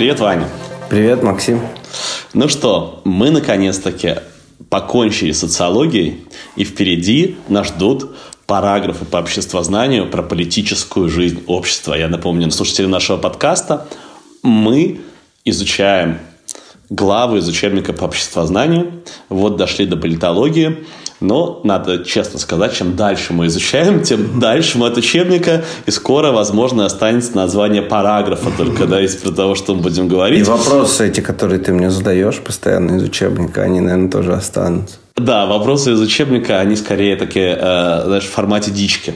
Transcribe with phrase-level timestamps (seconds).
[0.00, 0.48] Привет, Ваня.
[0.88, 1.60] Привет, Максим.
[2.32, 4.14] Ну что, мы наконец-таки
[4.70, 6.24] покончили с социологией,
[6.56, 8.16] и впереди нас ждут
[8.46, 11.92] параграфы по обществознанию про политическую жизнь общества.
[11.92, 13.88] Я напомню слушателям нашего подкаста,
[14.42, 15.02] мы
[15.44, 16.16] изучаем
[16.88, 19.02] главы из учебника по обществознанию.
[19.28, 20.86] Вот дошли до политологии.
[21.20, 26.32] Но надо честно сказать, чем дальше мы изучаем, тем дальше мы от учебника, и скоро,
[26.32, 30.40] возможно, останется название параграфа только, да, из того, что мы будем говорить.
[30.40, 34.96] И вопросы эти, которые ты мне задаешь постоянно из учебника, они, наверное, тоже останутся.
[35.16, 39.14] Да, вопросы из учебника, они скорее такие, э, знаешь, в формате дички.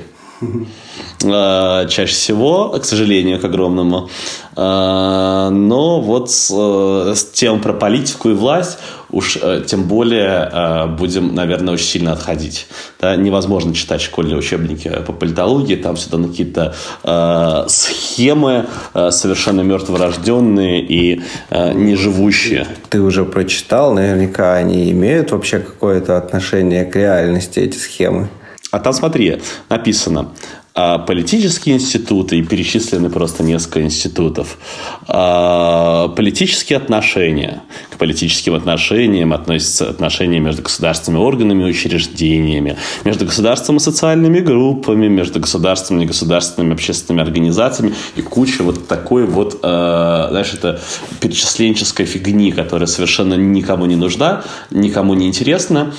[1.23, 4.11] Э, чаще всего, к сожалению, к огромному.
[4.57, 8.79] Э, но вот с, с тем про политику и власть
[9.15, 12.67] уж тем более будем, наверное, очень сильно отходить.
[13.01, 20.81] Да, невозможно читать школьные учебники по политологии, там всегда какие-то э, схемы э, совершенно мертворожденные
[20.81, 22.67] и э, неживущие.
[22.91, 28.29] Ты уже прочитал, наверняка они имеют вообще какое-то отношение к реальности, эти схемы?
[28.71, 30.31] А там, смотри, написано,
[30.77, 34.59] а политические институты, и перечислены просто несколько институтов,
[35.07, 37.63] а политические отношения.
[37.91, 45.07] К политическим отношениям относятся отношения между государственными органами и учреждениями, между государством и социальными группами,
[45.07, 50.81] между государством и негосударственными общественными организациями и куча вот такой вот, э, знаешь, это
[51.21, 55.95] перечисленческой фигни, которая совершенно никому не нужна, никому не интересна,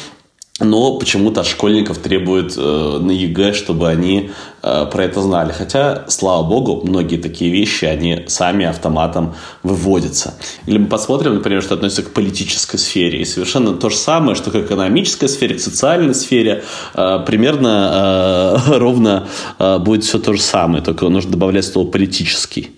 [0.62, 4.32] но почему-то от школьников требуют э, на ЕГЭ, чтобы они
[4.64, 5.52] э, про это знали.
[5.52, 10.36] Хотя, слава богу, многие такие вещи, они сами автоматом выводятся.
[10.66, 13.20] Или мы посмотрим, например, что относится к политической сфере.
[13.20, 18.78] И совершенно то же самое, что к экономической сфере, к социальной сфере, э, примерно э,
[18.78, 19.28] ровно
[19.60, 22.72] э, будет все то же самое, только нужно добавлять слово «политический».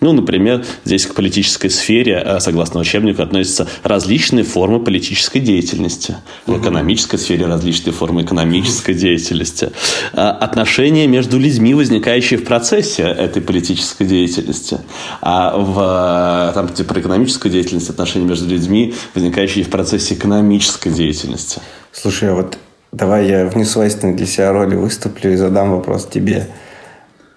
[0.00, 6.16] Ну, например, здесь к политической сфере, э, согласно учебнику, относятся различные формы политической деятельности.
[6.46, 9.70] Экономической сфере различные формы экономической деятельности.
[10.12, 14.78] Э, отношения между людьми, возникающие в процессе этой политической деятельности.
[15.20, 20.90] А в, э, там, где про экономическую деятельность, отношения между людьми, возникающие в процессе экономической
[20.90, 21.60] деятельности.
[21.92, 22.58] Слушай, а вот
[22.92, 26.46] давай я в несвойственной для себя роли выступлю и задам вопрос тебе.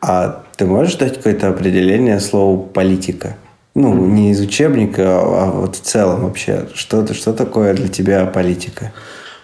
[0.01, 3.37] А ты можешь дать какое-то определение слову политика?
[3.75, 6.67] Ну, не из учебника, а вот в целом вообще.
[6.75, 8.93] Что, что такое для тебя политика?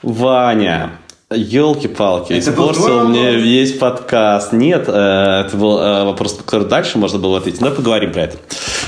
[0.01, 0.91] Ваня,
[1.29, 4.51] Елки-палки, испортил мне весь подкаст.
[4.51, 7.61] Нет, э, это был э, вопрос, который дальше можно было ответить.
[7.61, 8.37] Но поговорим про это.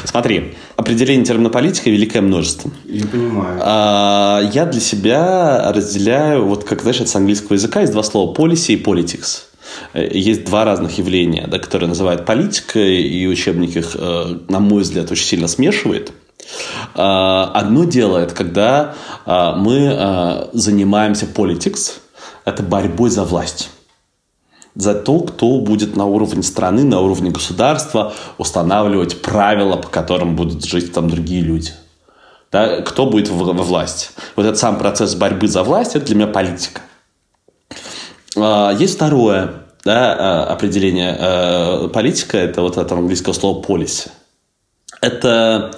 [0.06, 2.72] Смотри, определение термина политика великое множество.
[2.86, 3.60] Я понимаю.
[3.62, 8.74] А, я для себя разделяю, вот как, знаешь, с английского языка есть два слова policy
[8.74, 9.44] и politics.
[9.94, 15.12] Э, есть два разных явления, да, которые называют политикой, и учебник их, на мой взгляд,
[15.12, 16.12] очень сильно смешивает.
[16.96, 21.94] А, одно дело, это когда а, мы а, занимаемся politics,
[22.46, 23.70] это борьбой за власть
[24.74, 30.64] за то, кто будет на уровне страны, на уровне государства устанавливать правила, по которым будут
[30.64, 31.72] жить там другие люди.
[32.54, 34.12] Да, кто будет во власти.
[34.38, 36.82] Вот этот сам процесс борьбы за власть, это для меня политика.
[38.78, 44.10] Есть второе да, определение политика, это вот от английского слова policy.
[45.02, 45.72] Это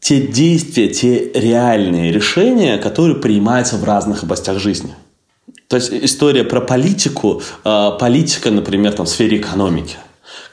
[0.00, 4.94] те действия, те реальные решения, которые принимаются в разных областях жизни.
[5.68, 9.96] То есть история про политику, э, политика, например, там, в сфере экономики.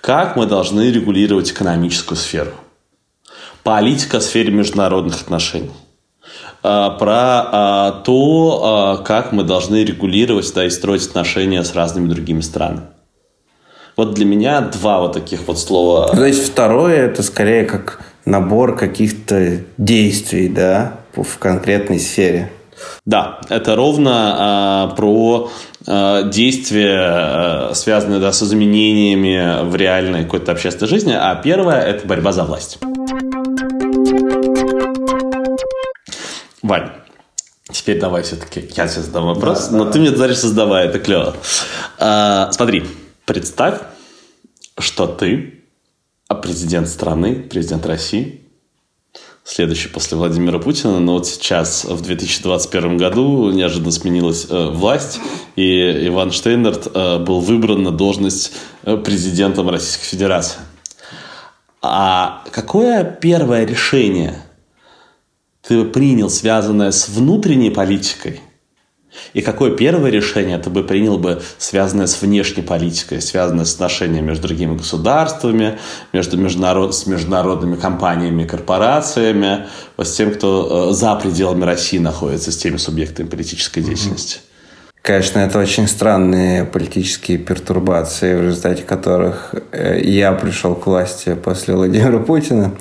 [0.01, 2.51] Как мы должны регулировать экономическую сферу.
[3.63, 5.71] Политика в сфере международных отношений
[6.63, 12.87] э, про то, как мы должны регулировать да, и строить отношения с разными другими странами.
[13.95, 16.09] Вот для меня два вот таких вот слова.
[16.09, 22.51] То есть второе это скорее как набор каких-то действий, да, в конкретной сфере.
[23.05, 25.49] Да, это ровно э, про
[25.87, 32.05] э, действия, э, связанные да, с изменениями в реальной какой-то общественной жизни, а первое– это
[32.05, 32.79] борьба за власть.
[36.61, 36.89] Вань,
[37.71, 39.91] теперь давай все-таки я тебе задам вопрос, да, но да.
[39.91, 41.35] ты мне дальше создавай, это клево.
[41.97, 42.83] А, смотри,
[43.25, 43.79] Представь,
[44.77, 45.54] что ты,
[46.45, 48.41] президент страны, президент России,
[49.43, 55.19] следующий после Владимира Путина, но вот сейчас, в 2021 году, неожиданно сменилась э, власть,
[55.55, 58.51] и Иван Штейнерт э, был выбран на должность
[58.83, 60.59] э, президентом Российской Федерации.
[61.81, 64.35] А какое первое решение
[65.67, 68.39] ты принял, связанное с внутренней политикой,
[69.33, 74.27] И какое первое решение ты бы принял бы, связанное с внешней политикой, связанное с отношениями
[74.27, 75.77] между другими государствами,
[76.13, 76.95] между международ...
[76.95, 79.65] с международными компаниями, корпорациями,
[79.97, 84.39] вот с тем, кто э, за пределами России находится, с теми субъектами политической деятельности?
[85.05, 91.75] Конечно, это очень странные политические пертурбации, в результате которых э, я пришел к власти после
[91.75, 92.71] Владимира Путина.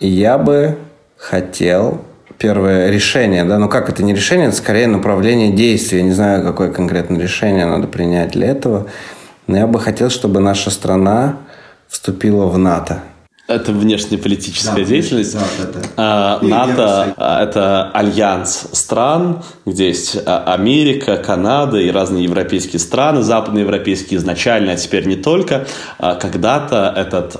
[0.00, 0.76] И я бы
[1.16, 2.04] хотел
[2.38, 5.98] первое решение, да, ну как это не решение, это скорее направление действия.
[5.98, 8.86] Я не знаю, какое конкретно решение надо принять для этого,
[9.46, 11.38] но я бы хотел, чтобы наша страна
[11.88, 13.00] вступила в НАТО.
[13.48, 15.34] Это внешнеполитическая да, деятельность.
[15.34, 15.88] Да, это.
[15.96, 24.18] А, НАТО– это альянс стран, где есть а, Америка, Канада и разные европейские страны, западноевропейские
[24.18, 25.68] изначально, а теперь не только.
[25.98, 27.36] А, когда-то этот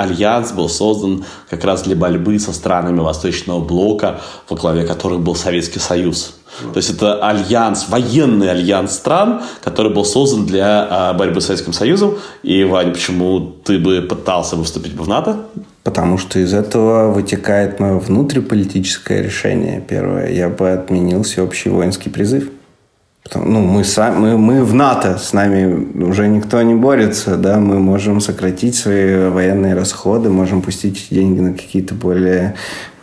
[0.00, 5.36] альянс был создан как раз для борьбы со странами Восточного блока, во главе которых был
[5.36, 6.34] Советский Союз.
[6.60, 11.72] То есть это альянс, военный альянс стран, который был создан для а, борьбы с Советским
[11.72, 12.16] Союзом.
[12.42, 15.46] И, Вань, почему ты бы пытался бы вступить в НАТО?
[15.82, 19.80] Потому что из этого вытекает мое внутриполитическое решение.
[19.86, 22.50] Первое, я бы отменил всеобщий воинский призыв.
[23.34, 27.78] Ну, мы, сами, мы, мы в НАТО, с нами уже никто не борется, да, мы
[27.78, 32.54] можем сократить свои военные расходы, можем пустить деньги на какие-то более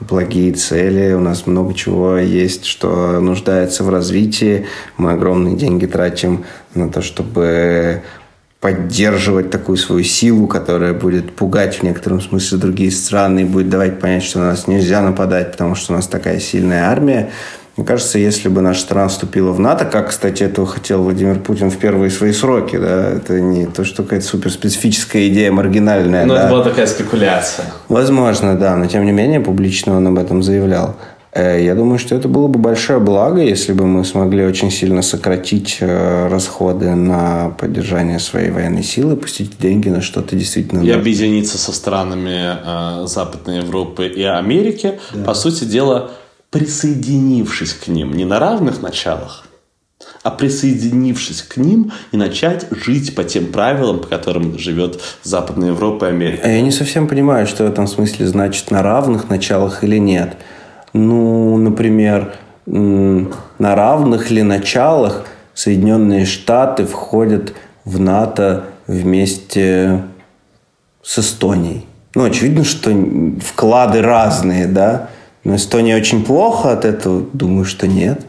[0.02, 4.66] благие цели, у нас много чего есть, что нуждается в развитии,
[4.98, 8.02] мы огромные деньги тратим на то, чтобы
[8.60, 14.00] поддерживать такую свою силу, которая будет пугать в некотором смысле другие страны и будет давать
[14.00, 17.32] понять, что на нас нельзя нападать, потому что у нас такая сильная армия.
[17.82, 21.72] Мне кажется, если бы наша страна вступила в НАТО, как, кстати, этого хотел Владимир Путин
[21.72, 26.28] в первые свои сроки, да, это не то, что какая-то суперспецифическая идея, маргинальная.
[26.28, 26.42] Но да.
[26.42, 27.66] это была такая спекуляция.
[27.90, 30.96] Возможно, да, но тем не менее публично он об этом заявлял.
[31.34, 35.02] Э, я думаю, что это было бы большое благо, если бы мы смогли очень сильно
[35.02, 40.82] сократить э, расходы на поддержание своей военной силы, пустить деньги на что-то действительно...
[40.82, 45.00] И объединиться со странами э, Западной Европы и Америки.
[45.16, 45.24] Да.
[45.24, 46.12] По сути дела,
[46.52, 49.46] присоединившись к ним, не на равных началах,
[50.22, 56.06] а присоединившись к ним и начать жить по тем правилам, по которым живет Западная Европа
[56.06, 56.48] и Америка.
[56.50, 60.38] Я не совсем понимаю, что в этом смысле значит на равных началах или нет.
[60.94, 67.54] Ну, например, на равных ли началах Соединенные Штаты входят
[67.86, 70.04] в НАТО вместе
[71.02, 71.86] с Эстонией.
[72.14, 72.92] Ну, очевидно, что
[73.42, 75.10] вклады разные, да.
[75.44, 77.26] Но Эстония очень плохо от этого?
[77.34, 78.26] Думаю, что нет.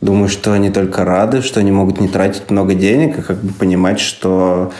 [0.00, 3.52] Думаю, что они только рады, что они могут не тратить много денег и как бы
[3.52, 4.72] понимать, что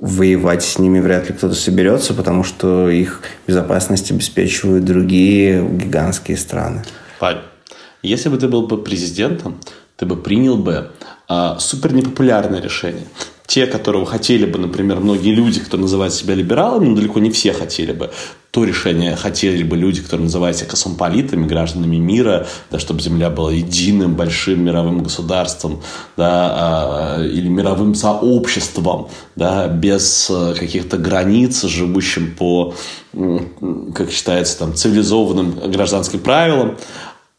[0.00, 6.82] воевать с ними вряд ли кто-то соберется, потому что их безопасность обеспечивают другие гигантские страны.
[7.18, 7.40] Павел,
[8.02, 9.58] если бы ты был бы президентом,
[9.96, 10.90] ты бы принял бы
[11.28, 13.04] а, супер непопулярное решение
[13.46, 17.52] те, которого хотели бы, например, многие люди, кто называют себя либералами, но далеко не все
[17.52, 18.10] хотели бы,
[18.50, 23.52] то решение хотели бы люди, которые называют себя космополитами, гражданами мира, да, чтобы Земля была
[23.52, 25.82] единым большим мировым государством,
[26.16, 32.74] да, а, или мировым сообществом, да, без э, каких-то границ, живущим по,
[33.94, 36.78] как считается, там, цивилизованным гражданским правилам.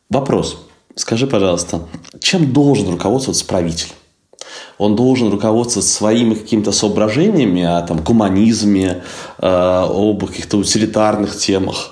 [0.09, 0.63] Вопрос.
[0.95, 1.81] Скажи, пожалуйста,
[2.19, 3.89] чем должен руководствоваться правитель?
[4.77, 9.03] Он должен руководствоваться своими какими-то соображениями о там, гуманизме,
[9.39, 11.91] э, об каких-то утилитарных темах,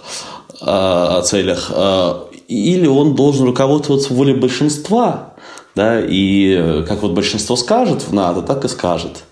[0.61, 2.13] э, о целях, э,
[2.47, 5.33] или он должен руководствоваться волей большинства,
[5.75, 9.23] да, и как вот большинство скажет в НАТО, так и скажет.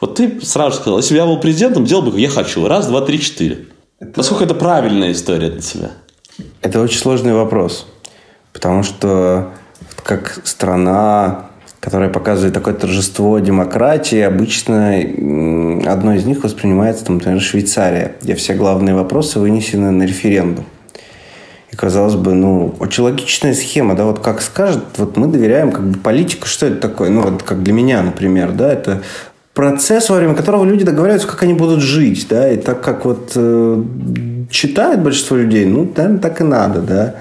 [0.00, 2.66] Вот ты сразу сказал, если бы я был президентом, делал бы, я хочу.
[2.68, 3.66] Раз, два, три, четыре.
[3.98, 4.12] Это...
[4.16, 5.90] Насколько это правильная история для тебя?
[6.62, 7.86] Это очень сложный вопрос.
[8.52, 9.52] Потому что
[10.04, 11.47] как страна
[11.80, 14.96] которая показывает такое торжество демократии, обычно
[15.90, 20.64] одно из них воспринимается, там, например, Швейцария, где все главные вопросы вынесены на референдум.
[21.70, 25.84] И казалось бы, ну, очень логичная схема, да, вот как скажет, вот мы доверяем как
[25.84, 29.02] бы политику, что это такое, ну, вот как для меня, например, да, это
[29.54, 33.32] процесс, во время которого люди договариваются, как они будут жить, да, и так как вот
[33.34, 33.82] э,
[34.50, 37.14] читает большинство людей, ну, наверное, так и надо, да.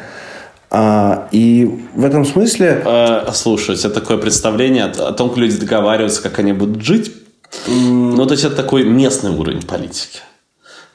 [0.70, 2.82] А, и в этом смысле...
[2.86, 7.12] Э, слушай, тебя такое представление о, о том, как люди договариваются, как они будут жить.
[7.68, 8.16] Mm.
[8.16, 10.20] Ну, то есть, это такой местный уровень политики.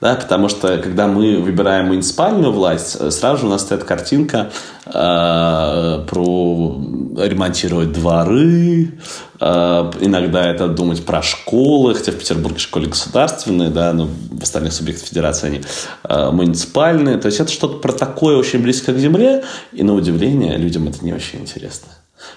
[0.03, 4.51] Да, потому что, когда мы выбираем муниципальную власть, э, сразу же у нас стоит картинка
[4.85, 6.77] э, про
[7.19, 8.99] ремонтировать дворы,
[9.41, 14.73] э, иногда это думать про школы, хотя в Петербурге школы государственные, да, но в остальных
[14.73, 15.61] субъектах федерации они
[16.03, 17.19] э, муниципальные.
[17.19, 21.05] То есть это что-то про такое очень близко к земле, и на удивление людям это
[21.05, 21.91] не очень интересно.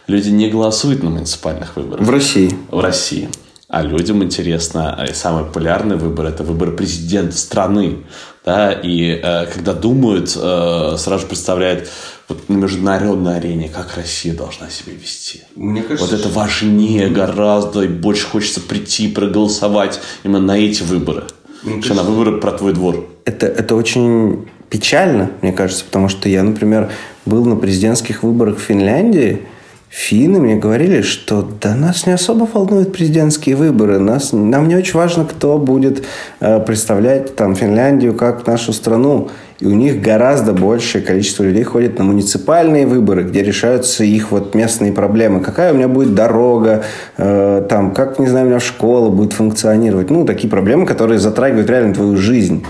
[0.05, 2.05] Люди не голосуют на муниципальных выборах.
[2.05, 2.55] В России.
[2.69, 3.27] В России.
[3.75, 8.05] А людям интересно, и самый популярный выбор– это выбор президента страны.
[8.45, 8.71] Да?
[8.71, 11.89] И э, когда думают, э, сразу же представляют
[12.29, 15.41] вот, на международной арене, как Россия должна себя вести.
[15.57, 21.25] Мне кажется, вот это важнее гораздо, и больше хочется прийти, проголосовать именно на эти выборы,
[21.61, 23.05] чем кажется, на выборы про твой двор.
[23.25, 26.91] Это, это очень печально, мне кажется, потому что я, например,
[27.25, 29.41] был на президентских выборах в Финляндии–
[29.95, 33.97] Финны мне говорили, что да нас не особо волнуют президентские выборы.
[33.97, 36.03] Нас, нам не очень важно, кто будет
[36.41, 39.29] э, представлять там, Финляндию как нашу страну.
[39.61, 44.53] И у них гораздо большее количество людей ходит на муниципальные выборы, где решаются их вот
[44.53, 45.39] местные проблемы.
[45.39, 46.83] Какая у меня будет дорога,
[47.15, 50.09] э, там, как, не знаю, у меня школа будет функционировать.
[50.09, 52.65] Ну, такие проблемы, которые затрагивают реально твою жизнь.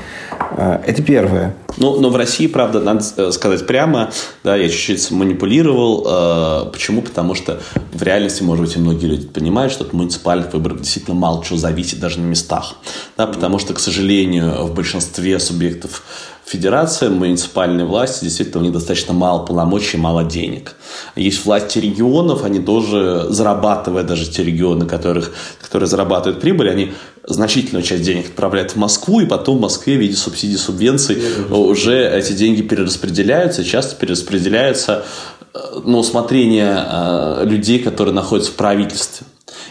[0.55, 1.55] Э, это первое.
[1.77, 4.11] Ну, но в России, правда, надо э, сказать прямо,
[4.43, 6.05] да, я чуть-чуть манипулировал.
[6.07, 7.01] Э, почему?
[7.01, 7.61] Потому что
[7.93, 11.57] в реальности, может быть, и многие люди понимают, что от муниципальных выборов действительно мало чего
[11.57, 12.75] зависит даже на местах.
[13.17, 16.03] Да, потому что, к сожалению, в большинстве субъектов
[16.45, 20.75] Федерация, муниципальные власти, действительно, у них достаточно мало полномочий, мало денег.
[21.15, 27.81] Есть власти регионов, они тоже, зарабатывая даже те регионы, которых, которые зарабатывают прибыль, они значительную
[27.81, 31.17] часть денег отправляют в Москву, и потом в Москве в виде субсидий, субвенций
[31.49, 35.03] уже эти деньги перераспределяются, часто перераспределяются
[35.51, 39.25] э, на усмотрение э, людей, которые находятся в правительстве.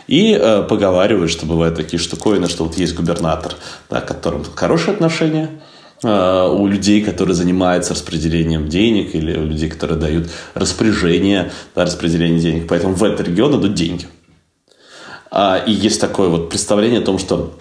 [0.09, 3.55] И э, поговаривают, что бывают такие штуковины, что вот есть губернатор,
[3.89, 5.51] да, к которому хорошие отношения,
[6.05, 12.67] у людей, которые занимаются распределением денег, или у людей, которые дают распоряжение, да, распределение денег.
[12.69, 14.07] Поэтому в этот регион идут деньги.
[15.31, 17.59] А, и есть такое вот представление о том, что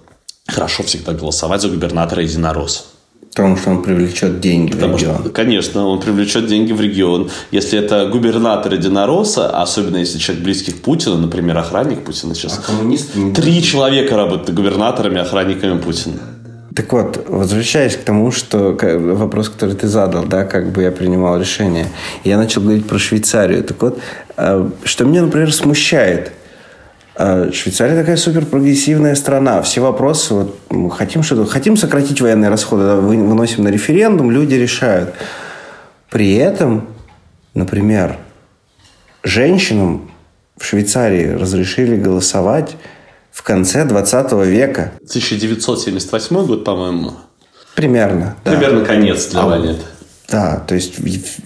[0.47, 2.93] хорошо всегда голосовать за губернатора единорос.
[3.29, 5.21] Потому что он привлечет деньги Потому в регион.
[5.21, 7.31] Что, конечно, он привлечет деньги в регион.
[7.49, 12.59] Если это губернатор единороса, особенно если человек близкий к Путину, например, охранник Путина сейчас.
[12.59, 16.19] А коммунисты Три человека работают губернаторами, охранниками Путина.
[16.75, 18.77] Так вот, возвращаясь к тому, что
[19.15, 21.87] вопрос, который ты задал, да, как бы я принимал решение,
[22.23, 23.63] я начал говорить про Швейцарию.
[23.63, 23.99] Так вот,
[24.37, 26.31] э, что меня, например, смущает,
[27.15, 29.61] э, Швейцария такая супер прогрессивная страна.
[29.61, 34.55] Все вопросы, вот, мы хотим что-то, хотим сократить военные расходы, да, выносим на референдум, люди
[34.55, 35.13] решают.
[36.09, 36.87] При этом,
[37.53, 38.17] например,
[39.23, 40.09] женщинам
[40.57, 42.77] в Швейцарии разрешили голосовать
[43.33, 44.91] в конце 20 века.
[44.97, 47.13] 1978 год, по-моему.
[47.75, 48.35] Примерно.
[48.45, 48.51] Да.
[48.51, 49.81] Примерно конец для а, планеты.
[50.29, 50.95] Да, то есть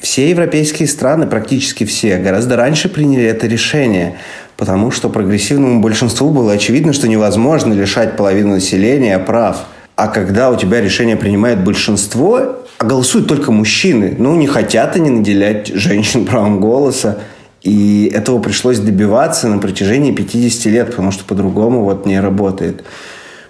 [0.02, 4.18] все европейские страны, практически все, гораздо раньше приняли это решение,
[4.58, 9.66] потому что прогрессивному большинству было очевидно, что невозможно лишать половину населения прав.
[9.96, 15.10] А когда у тебя решение принимает большинство, а голосуют только мужчины, ну, не хотят они
[15.10, 17.20] наделять женщин правом голоса,
[17.64, 22.84] и этого пришлось добиваться на протяжении 50 лет, потому что по-другому вот не работает.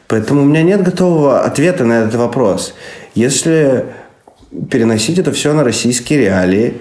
[0.08, 2.74] Поэтому у меня нет готового ответа на этот вопрос.
[3.14, 3.86] Если
[4.72, 6.76] переносить это все на российские реалии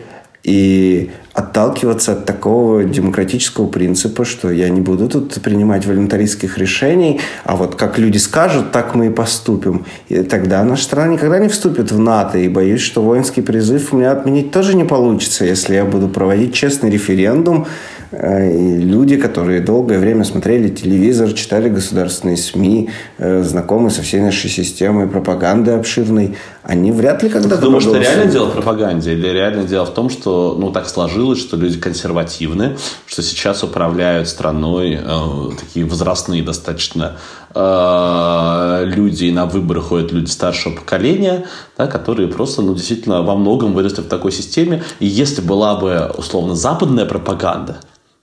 [0.45, 7.57] и отталкиваться от такого демократического принципа, что я не буду тут принимать волонтаристских решений, а
[7.57, 9.85] вот как люди скажут, так мы и поступим.
[10.09, 13.99] И тогда наша страна никогда не вступит в НАТО, и боюсь, что воинский призыв у
[13.99, 17.67] меня отменить тоже не получится, если я буду проводить честный референдум,
[18.13, 24.21] Э, и люди, которые долгое время смотрели телевизор, читали государственные СМИ, э, знакомы со всей
[24.21, 26.37] нашей системой пропаганды обширной,
[26.67, 27.57] они вряд ли когда-то...
[27.57, 29.13] Ты думаешь, что реально дело в пропаганде?
[29.13, 34.29] Или реально дело в том, что ну, так сложилось, что люди консервативны, что сейчас управляют
[34.29, 37.19] страной э, такие возрастные достаточно
[37.55, 41.47] э, люди, и на выборы ходят люди старшего поколения,
[41.79, 44.83] да, которые просто ну, действительно во многом выросли в такой системе.
[44.99, 47.77] И если была бы условно западная пропаганда,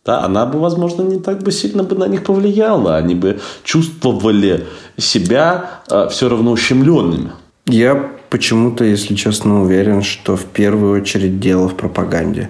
[0.04, 2.98] да, она бы, возможно, не так бы сильно бы на них повлияла.
[2.98, 7.32] Они бы чувствовали себя э, все равно ущемленными.
[7.66, 12.50] Я почему-то, если честно, уверен, что в первую очередь дело в пропаганде.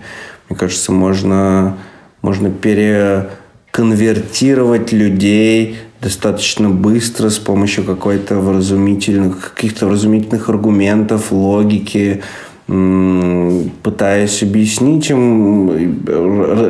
[0.50, 1.78] Мне кажется, можно,
[2.22, 12.24] можно переконвертировать людей достаточно быстро с помощью какой-то вразумительных, каких-то вразумительных аргументов, логики,
[12.66, 16.06] пытаясь объяснить им,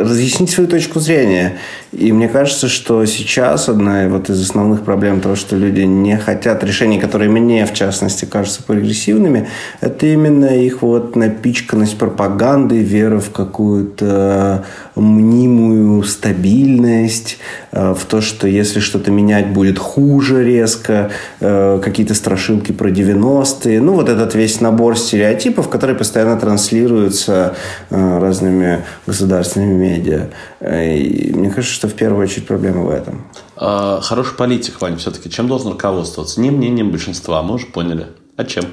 [0.01, 1.57] разъяснить свою точку зрения.
[1.91, 6.63] И мне кажется, что сейчас одна вот из основных проблем того, что люди не хотят
[6.63, 9.47] решений, которые мне, в частности, кажутся прогрессивными,
[9.81, 17.37] это именно их вот напичканность пропагандой, вера в какую-то мнимую стабильность,
[17.71, 23.79] э, в то, что если что-то менять будет хуже резко, э, какие-то страшилки про 90-е.
[23.79, 27.55] Ну, вот этот весь набор стереотипов, который постоянно транслируется
[27.89, 30.29] э, разными государственными медиа.
[30.61, 33.25] И мне кажется, что в первую очередь проблема в этом.
[33.57, 36.39] А, хороший политик, Ваня, все-таки чем должен руководствоваться?
[36.39, 38.07] Не мнением большинства, мы уже поняли.
[38.37, 38.65] А чем?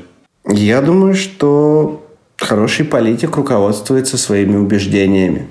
[0.47, 5.51] Я думаю, что хороший политик руководствуется своими убеждениями.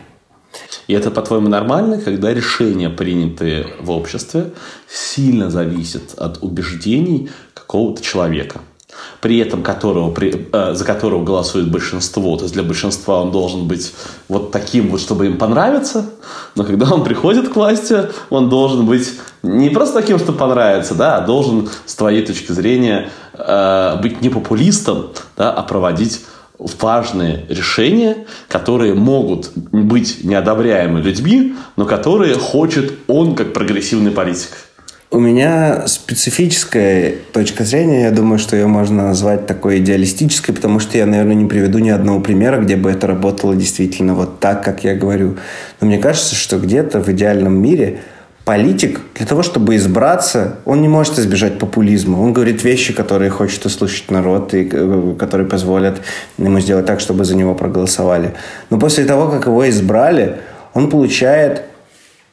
[0.87, 4.51] И это, по-твоему, нормально, когда решения, принятые в обществе,
[4.89, 8.61] сильно зависят от убеждений какого-то человека?
[9.22, 12.36] При этом которого, при, э, за которого голосует большинство.
[12.38, 13.94] То есть для большинства он должен быть
[14.27, 16.06] вот таким вот, чтобы им понравиться,
[16.56, 19.13] но когда он приходит к власти, он должен быть
[19.44, 24.29] не просто таким, что понравится, да, а должен с твоей точки зрения э, быть не
[24.29, 26.22] популистом, да, а проводить
[26.60, 34.51] важные решения, которые могут быть неодобряемы людьми, но которые хочет он как прогрессивный политик.
[35.11, 40.99] У меня специфическая точка зрения, я думаю, что ее можно назвать такой идеалистической, потому что
[40.99, 44.83] я, наверное, не приведу ни одного примера, где бы это работало действительно вот так, как
[44.83, 45.37] я говорю.
[45.81, 48.01] Но мне кажется, что где-то в идеальном мире
[48.45, 52.19] политик для того, чтобы избраться, он не может избежать популизма.
[52.19, 56.01] Он говорит вещи, которые хочет услышать народ и э, которые позволят
[56.37, 58.35] ему сделать так, чтобы за него проголосовали.
[58.69, 60.37] Но после того, как его избрали,
[60.75, 61.63] он получает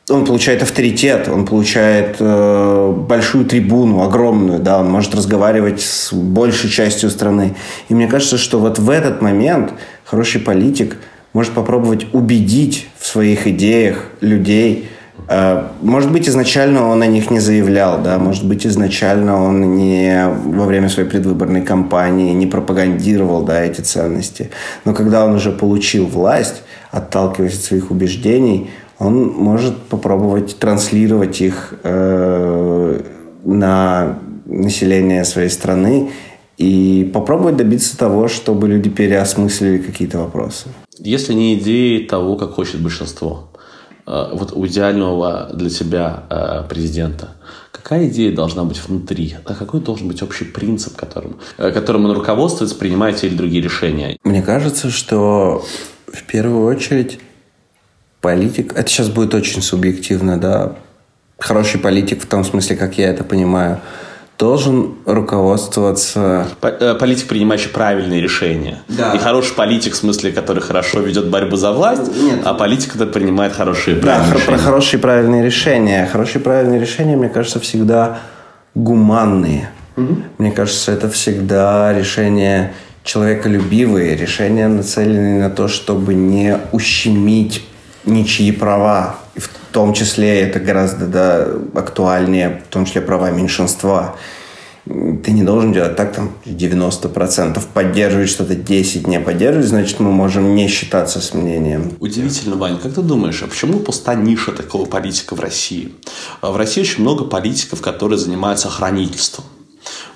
[0.08, 6.70] он получает авторитет, он получает э, большую трибуну, огромную, да, он может разговаривать с большей
[6.70, 7.56] частью страны.
[7.88, 9.72] И мне кажется, что вот в этот момент
[10.04, 10.96] хороший политик
[11.32, 14.88] может попробовать убедить в своих идеях людей.
[15.28, 20.28] Э, может быть, изначально он о них не заявлял, да, может быть, изначально он не
[20.28, 24.50] во время своей предвыборной кампании не пропагандировал, да, эти ценности.
[24.84, 31.74] Но когда он уже получил власть, отталкиваясь от своих убеждений, он может попробовать транслировать их
[31.82, 33.00] э,
[33.44, 36.10] на население своей страны
[36.56, 40.68] и попробовать добиться того, чтобы люди переосмыслили какие-то вопросы.
[40.98, 43.50] Если не идеи того, как хочет большинство,
[44.06, 47.34] э, вот у идеального для тебя э, президента,
[47.72, 49.36] какая идея должна быть внутри?
[49.44, 53.62] А какой должен быть общий принцип, которым, э, которым он руководствуется, принимая те или другие
[53.62, 54.16] решения?
[54.24, 55.62] Мне кажется, что
[56.06, 57.20] в первую очередь
[58.26, 60.72] политик, это сейчас будет очень субъективно, да,
[61.38, 63.78] хороший политик в том смысле, как я это понимаю,
[64.36, 66.48] должен руководствоваться...
[66.60, 68.78] Э, политик, принимающий правильные решения.
[68.88, 69.12] Да.
[69.14, 72.40] И хороший политик, в смысле, который хорошо ведет борьбу за власть, Нет.
[72.44, 74.58] а политик, который принимает хорошие правильные да, решения.
[74.58, 76.08] про хорошие правильные решения.
[76.12, 78.18] Хорошие правильные решения, мне кажется, всегда
[78.74, 79.70] гуманные.
[79.96, 80.16] Угу.
[80.38, 82.72] Мне кажется, это всегда решения
[83.04, 87.62] человеколюбивые, решения, нацеленные на то, чтобы не ущемить
[88.06, 89.16] ничьи права.
[89.36, 94.16] В том числе это гораздо да, актуальнее, в том числе права меньшинства.
[94.86, 100.54] Ты не должен делать так, там, 90% поддерживать что-то, 10 не поддерживать, значит, мы можем
[100.54, 101.92] не считаться с мнением.
[101.98, 105.92] Удивительно, Ваня, как ты думаешь, а почему пуста ниша такого политика в России?
[106.40, 109.44] А в России очень много политиков, которые занимаются охранительством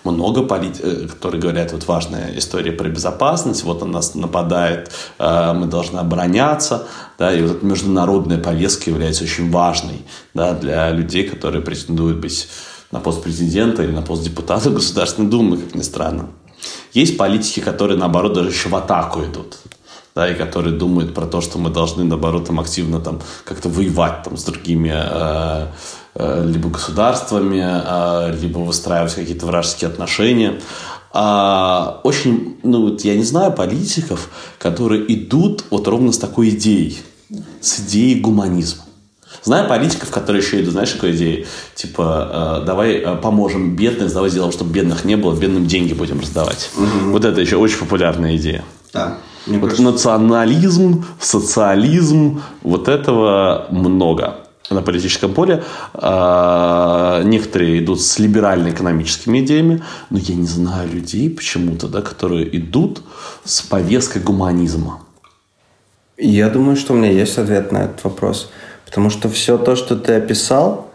[0.04, 5.52] много политиков, э, которые говорят, вот важная история про безопасность, вот он нас нападает, э,
[5.52, 6.86] мы должны обороняться,
[7.18, 12.48] да, и вот эта международная повестка является очень важной да, для людей, которые претендуют быть
[12.90, 16.30] на пост президента или на пост депутата Государственной Думы, как ни странно.
[16.92, 19.58] Есть политики, которые, наоборот, даже еще в атаку идут
[20.14, 24.22] да, и которые думают про то, что мы должны, наоборот, там, активно там, как-то воевать
[24.24, 25.66] там, с другими э,
[26.14, 30.60] либо государствами, э, либо выстраивать какие-то вражеские отношения.
[31.12, 36.98] А, очень, ну, вот я не знаю политиков, которые идут вот ровно с такой идеей,
[37.60, 38.84] с идеей гуманизма.
[39.42, 41.46] Знаю политиков, которые еще идут, знаешь, какой идеей?
[41.74, 46.20] Типа, э, давай э, поможем бедным, давай сделаем, чтобы бедных не было, бедным деньги будем
[46.20, 46.70] раздавать.
[46.76, 47.12] Угу.
[47.12, 48.64] Вот это еще очень популярная идея.
[48.92, 49.18] Да.
[49.46, 49.82] Вот кажется...
[49.82, 54.34] национализм, социализм, вот этого много
[54.70, 55.62] на политическом поле.
[55.94, 63.02] А, некоторые идут с либерально-экономическими идеями, но я не знаю людей почему-то, да, которые идут
[63.44, 65.00] с повесткой гуманизма.
[66.16, 68.50] Я думаю, что у меня есть ответ на этот вопрос.
[68.84, 70.90] Потому что все то, что ты описал,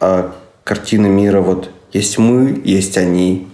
[0.00, 3.48] а, картины мира, вот есть мы, есть они.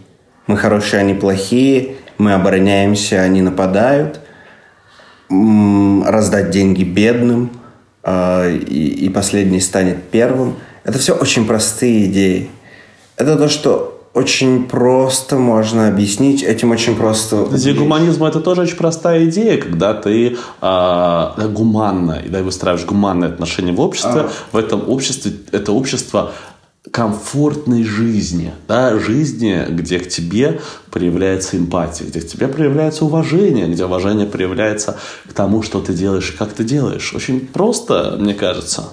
[0.46, 4.20] Мы хорошие, они плохие мы обороняемся, они нападают,
[5.28, 7.50] раздать деньги бедным,
[8.08, 10.54] а, и, и последний станет первым.
[10.84, 12.48] Это все очень простые идеи.
[13.16, 17.48] Это то, что очень просто можно объяснить, этим очень просто...
[17.50, 23.28] Идея гуманизма– это тоже очень простая идея, когда ты э, гуманно, и да, выстраиваешь гуманные
[23.28, 24.30] отношения в обществе, а.
[24.52, 26.30] в этом обществе, это общество
[26.90, 33.84] комфортной жизни, да, жизни, где к тебе проявляется эмпатия, где к тебе проявляется уважение, где
[33.84, 34.96] уважение проявляется
[35.28, 37.12] к тому, что ты делаешь как ты делаешь.
[37.14, 38.84] Очень просто, мне кажется.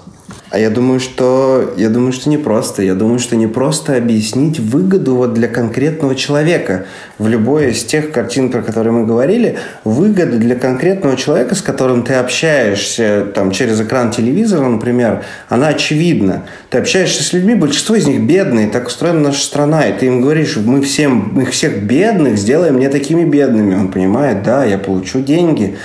[0.50, 2.82] А я думаю, что я думаю, что не просто.
[2.82, 6.86] Я думаю, что не просто объяснить выгоду вот для конкретного человека.
[7.18, 12.04] В любой из тех картин, про которые мы говорили, выгода для конкретного человека, с которым
[12.04, 16.44] ты общаешься там, через экран телевизора, например, она очевидна.
[16.70, 20.20] Ты общаешься с людьми, большинство из них бедные, так устроена наша страна, и ты им
[20.20, 23.74] говоришь, мы всем, мы всех бедных сделаем не такими бедными.
[23.74, 25.76] Он понимает, да, я получу деньги.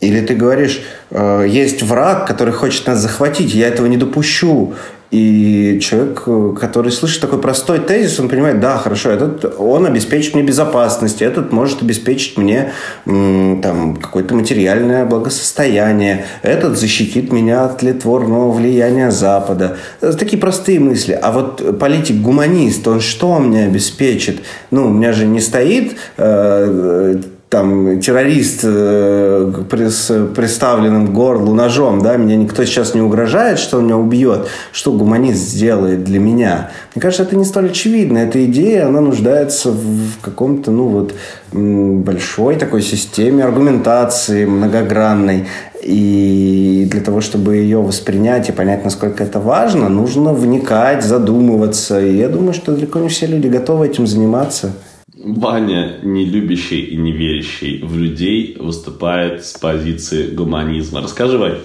[0.00, 4.74] Или ты говоришь, э, есть враг, который хочет нас захватить, я этого не допущу.
[5.10, 10.34] И человек, э, который слышит такой простой тезис, он понимает, да, хорошо, этот, он обеспечит
[10.34, 12.72] мне безопасность, этот может обеспечить мне
[13.04, 19.78] там, какое-то материальное благосостояние, этот защитит меня от тлетворного влияния Запада.
[20.00, 21.18] Такие простые мысли.
[21.20, 24.42] А вот политик-гуманист, он что мне обеспечит?
[24.70, 29.52] Ну, у меня же не стоит э, там террорист э,
[29.88, 34.92] с приставленным горлу ножом, да, меня никто сейчас не угрожает, что он меня убьет, что
[34.92, 36.70] гуманист сделает для меня.
[36.94, 38.18] Мне кажется, это не столь очевидно.
[38.18, 41.14] Эта идея, она нуждается в каком-то, ну вот,
[41.52, 45.46] большой такой системе аргументации, многогранной.
[45.82, 52.00] И для того, чтобы ее воспринять и понять, насколько это важно, нужно вникать, задумываться.
[52.00, 54.72] И я думаю, что далеко не все люди готовы этим заниматься.
[55.16, 61.00] Ваня, не любящий и не верящий в людей, выступает с позиции гуманизма.
[61.00, 61.58] Расскажи, Вань,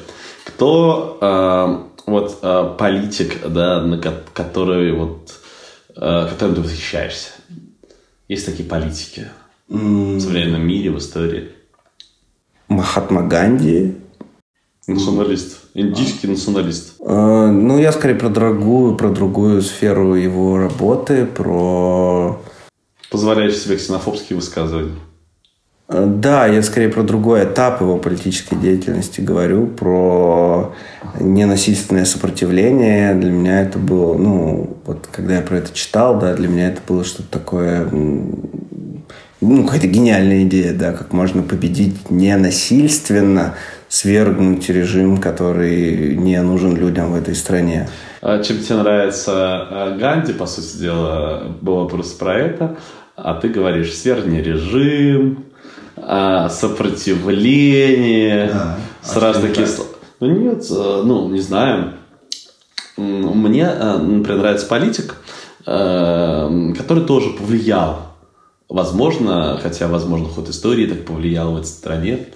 [0.46, 5.34] кто э, вот э, политик, да, на который вот
[5.96, 7.32] э, которым ты восхищаешься?
[8.30, 9.28] Есть такие политики
[9.70, 10.16] mm.
[10.16, 11.50] в современном мире, в истории.
[12.70, 13.96] Махатма Ганди.
[14.88, 15.60] Националист.
[15.74, 16.32] Индийский а.
[16.32, 16.94] националист.
[17.02, 22.42] Э, ну, я скорее про другую, про другую сферу его работы, про
[23.12, 24.96] позволяешь себе ксенофобские высказывания?
[25.90, 30.74] Э, да, я скорее про другой этап его политической деятельности говорю, про
[31.20, 33.14] ненасильственное сопротивление.
[33.14, 36.82] Для меня это было, ну, вот когда я про это читал, да, для меня это
[36.88, 43.56] было что-то такое, ну, какая-то гениальная идея, да, как можно победить ненасильственно,
[43.90, 47.90] свергнуть режим, который не нужен людям в этой стране.
[48.22, 52.78] А чем тебе нравится а, Ганди, по сути дела, был вопрос про это
[53.24, 55.46] а ты говоришь свергни режим,
[55.98, 59.92] а, сопротивление, да, сразу такие слова.
[60.20, 61.94] Ну нет, э, ну не знаю.
[62.98, 65.16] Мне, э, например, нравится политик,
[65.66, 68.14] э, который тоже повлиял.
[68.70, 72.28] Возможно, хотя, возможно, ход истории так повлиял в этой стране,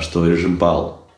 [0.00, 1.08] что режим пал.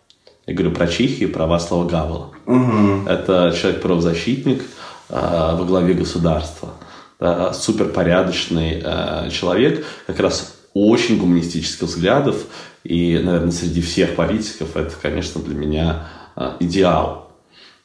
[0.46, 2.30] Я говорю про Чехию, про Васлава Гавела.
[2.46, 3.08] Угу.
[3.08, 4.62] Это человек-правозащитник
[5.08, 6.70] во главе государства
[7.18, 12.44] да, суперпорядочный э, человек, как раз очень гуманистических взглядов,
[12.84, 17.32] и, наверное, среди всех политиков это, конечно, для меня э, идеал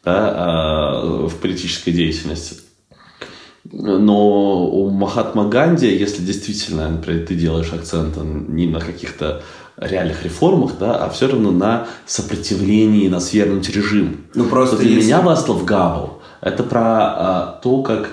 [0.03, 2.57] да, э, в политической деятельности.
[3.71, 9.43] Но у Махатма Ганди, если действительно, например, ты делаешь акцент не на каких-то
[9.77, 14.25] реальных реформах, да, а все равно на сопротивлении, на свергнуть режим.
[14.35, 15.05] Ну, просто для если...
[15.05, 18.09] меня Васлав Гавел– это про а, то, как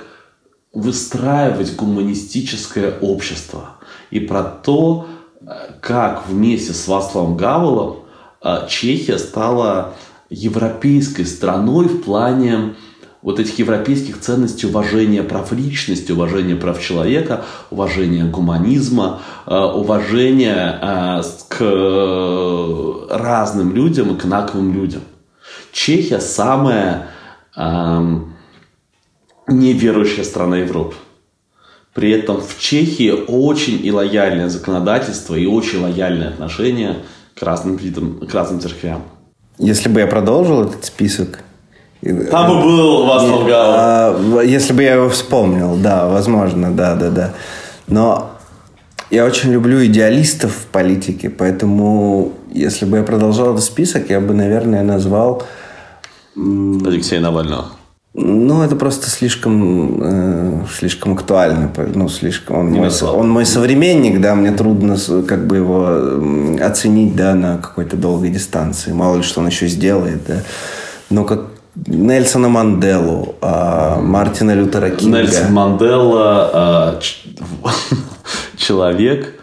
[0.78, 3.70] выстраивать гуманистическое общество
[4.10, 5.08] и про то,
[5.80, 8.00] как вместе с Ваславом Гавелом
[8.42, 9.94] э, Чехия стала
[10.30, 12.74] европейской страной в плане
[13.22, 21.22] вот этих европейских ценностей уважения прав личности, уважения прав человека, уважения гуманизма, э, уважения э,
[21.48, 25.02] к разным людям и к инаковым людям.
[25.72, 27.08] Чехия самая
[27.56, 28.34] эм,
[29.48, 30.94] неверующая страна Европы.
[31.94, 36.98] При этом в Чехии очень и лояльное законодательство и очень лояльное отношение
[37.34, 39.02] к разным видам, к разным церквям.
[39.58, 41.40] Если бы я продолжил этот список,
[42.30, 47.34] там бы был Васлав а, Если бы я его вспомнил, да, возможно, да, да, да.
[47.88, 48.30] Но
[49.10, 54.34] я очень люблю идеалистов в политике, поэтому если бы я продолжал этот список, я бы,
[54.34, 55.42] наверное, назвал...
[56.36, 57.77] Алексея Навального.
[58.20, 61.70] Ну, это просто слишком, э, слишком актуально.
[61.94, 64.96] Ну, слишком, он, мой, он мой современник, да, мне трудно
[65.28, 68.92] как бы его оценить, да, на какой-то долгой дистанции.
[68.92, 70.42] Мало ли, что он еще сделает, да.
[71.10, 71.42] Но как
[71.86, 75.18] Нельсона Манделу, а, Мартина Лютера Кинга.
[75.22, 77.28] Нельсон Мандела ч-
[78.56, 79.34] человек,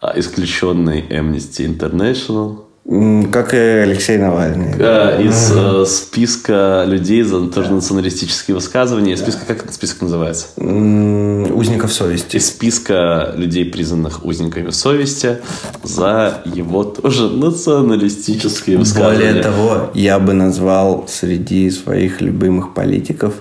[0.00, 4.74] а, исключенный Amnesty International, Как и Алексей Навальный.
[4.80, 9.12] а, из э, списка людей за тоже националистические высказывания.
[9.12, 10.48] Из списка, как этот список называется?
[10.56, 12.36] Узников совести.
[12.36, 15.38] Из списка людей, признанных узниками совести,
[15.84, 19.26] за его тоже националистические высказывания.
[19.26, 23.34] Более того, я бы назвал среди своих любимых политиков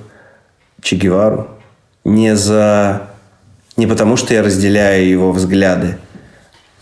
[0.81, 1.47] Че Гевару
[2.03, 3.09] не за
[3.75, 5.97] не потому, что я разделяю его взгляды,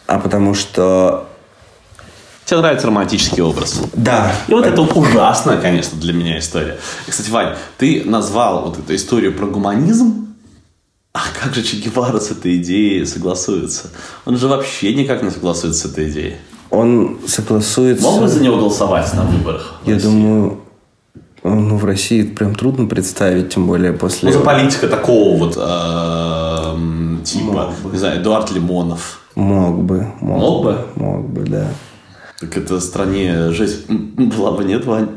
[0.08, 1.29] а потому что
[2.50, 3.80] Тебе нравится романтический образ.
[3.94, 6.80] да, И вот это ужасная, конечно, для меня история.
[7.06, 10.30] И, кстати, Вань, ты назвал вот эту историю про гуманизм,
[11.14, 13.92] а как же Че Гевара с этой идеей согласуется?
[14.26, 16.38] Он же вообще никак не согласуется с этой идеей.
[16.72, 18.04] он согласуется.
[18.04, 19.76] Мог бы за него голосовать на выборах?
[19.86, 20.60] Я думаю,
[21.44, 24.32] ну, в России прям трудно представить, тем более после...
[24.32, 29.20] Ну, за политика такого вот эм, типа, не знаю, Эдуард Лимонов.
[29.36, 30.08] Мог бы.
[30.20, 30.78] Мог, Мог бы?
[30.96, 31.68] Мог бы, да.
[32.39, 33.86] Так это стране жизнь
[34.38, 35.10] была бы, нет, Вань?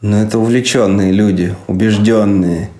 [0.00, 2.70] Но это увлеченные люди, убежденные,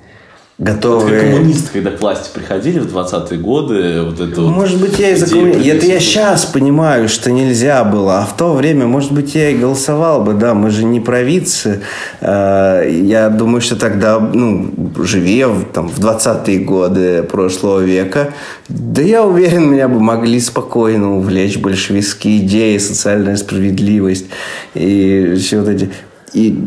[0.59, 1.21] Как готовые...
[1.33, 5.27] коммунисты, когда к власти приходили в 20-е годы, вот это вот Может быть, я из-за
[5.27, 8.19] идею коммуни- Это я сейчас понимаю, что нельзя было.
[8.19, 10.35] А в то время, может быть, я и голосовал бы.
[10.35, 11.81] Да, мы же не провидцы.
[12.21, 14.71] Э, Я думаю, что тогда, ну,
[15.03, 18.33] живе в, там, в 20-е годы прошлого века,
[18.69, 24.27] да я уверен, меня бы могли спокойно увлечь большевистские идеи, социальная справедливость
[24.75, 25.91] и все вот эти...
[26.35, 26.65] И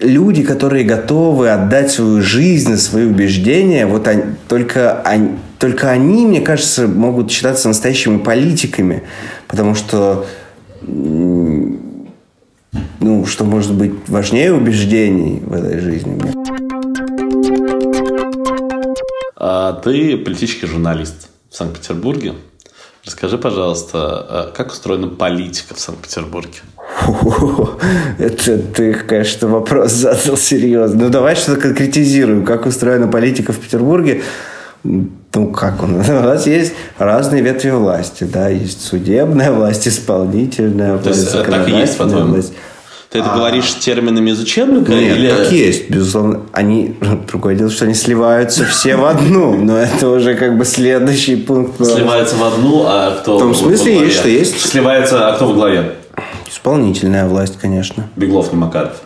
[0.00, 6.40] люди, которые готовы отдать свою жизнь, свои убеждения, вот они, только, они, только они, мне
[6.40, 9.02] кажется, могут считаться настоящими политиками.
[9.46, 10.26] Потому что,
[10.82, 11.78] ну,
[13.26, 16.20] что может быть важнее убеждений в этой жизни?
[19.36, 22.34] А ты политический журналист в Санкт-Петербурге.
[23.04, 26.58] Расскажи, пожалуйста, а как устроена политика в Санкт-Петербурге?
[28.18, 31.04] Это ты, конечно, вопрос задал серьезно.
[31.04, 32.44] Ну, давай что-то конкретизируем.
[32.44, 34.22] Как устроена политика в Петербурге?
[34.84, 35.96] Ну, как он?
[36.08, 41.50] У нас есть разные ветви власти, да, есть судебная власть, исполнительная То есть власть, э,
[41.50, 42.34] так и есть, по-твоему?
[42.34, 42.52] власть.
[43.10, 44.92] Ты это говоришь терминами из учебника?
[44.92, 45.30] Нет, или...
[45.30, 46.42] так есть, безусловно.
[46.52, 46.94] Они,
[47.26, 51.82] другое дело, что они сливаются все в одну, но это уже как бы следующий пункт.
[51.82, 54.60] Сливаются в одну, а кто В том смысле есть, что есть.
[54.60, 55.94] Сливается, а кто во главе?
[56.48, 58.08] Исполнительная власть, конечно.
[58.16, 59.02] Беглов, не Макаров.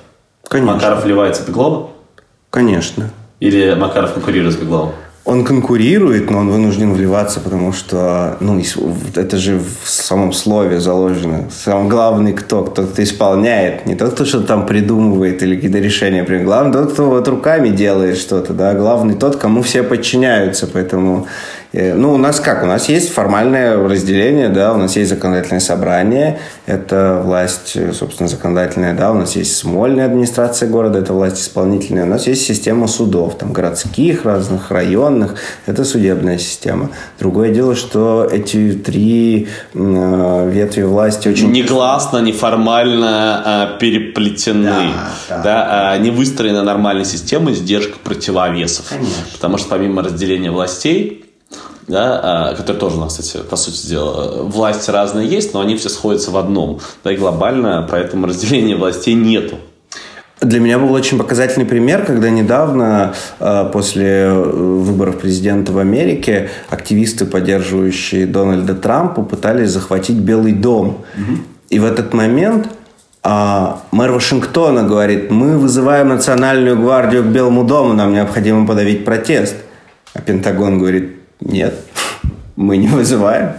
[0.49, 0.75] Конечно.
[0.75, 1.91] Макаров вливается в Беглова?
[2.51, 3.11] Конечно.
[3.41, 4.93] Или Макаров конкурирует с Бегловым?
[5.25, 8.61] Он конкурирует, но он вынужден вливаться, потому что, ну,
[9.15, 11.49] это же в самом слове заложено.
[11.53, 12.65] Самый главный кто?
[12.65, 13.87] Кто кто исполняет.
[13.87, 16.47] Не тот, кто что-то там придумывает или какие-то решения принимает.
[16.47, 18.75] Главный тот, кто вот руками делает что-то, да.
[18.75, 20.67] Главный тот, кому все подчиняются.
[20.67, 21.29] Поэтому,
[21.73, 22.63] ну, у нас как?
[22.63, 28.29] У нас есть формальное разделение, да, у нас есть законодательное собрание, это власть, э, собственно,
[28.29, 32.89] законодательная, да, у нас есть Смольная администрация города, это власть исполнительная, у нас есть система
[32.89, 36.91] судов, там, городских, разных районных, это судебная система.
[37.19, 41.51] Другое дело, что эти три э, ветви власти очень...
[41.53, 44.65] Негласно, неформально а, переплетены.
[44.65, 45.43] Да, да.
[45.43, 48.93] Да, а, не выстроена нормальной системой сдержек противовесов.
[49.33, 51.22] Потому что помимо разделения властей,
[51.93, 55.77] да, а, которые тоже у нас, кстати, по сути дела, власти разные есть, но они
[55.77, 56.81] все сходятся в одном.
[57.05, 59.57] Да и глобально поэтому разделения властей нету.
[60.41, 66.51] Для меня был очень показательный пример, когда недавно, э, после э, выборов президента в Америке,
[66.69, 71.05] активисты, поддерживающие Дональда Трампа, пытались захватить Белый дом.
[71.69, 72.69] И в этот момент
[73.23, 79.55] а, мэр Вашингтона говорит, мы вызываем национальную гвардию к Белому дому, нам необходимо подавить протест.
[80.13, 81.75] А Пентагон говорит, нет,
[82.57, 83.53] мы не вызываем.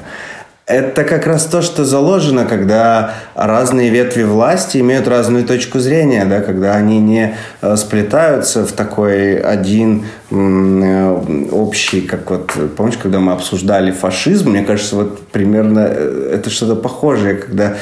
[0.65, 6.39] Это как раз то, что заложено, когда разные ветви власти имеют разную точку зрения, да,
[6.39, 13.33] когда они не э, сплетаются в такой один э, общий, как вот, помнишь, когда мы
[13.33, 17.75] обсуждали фашизм, мне кажется, вот примерно э, это что-то похожее, когда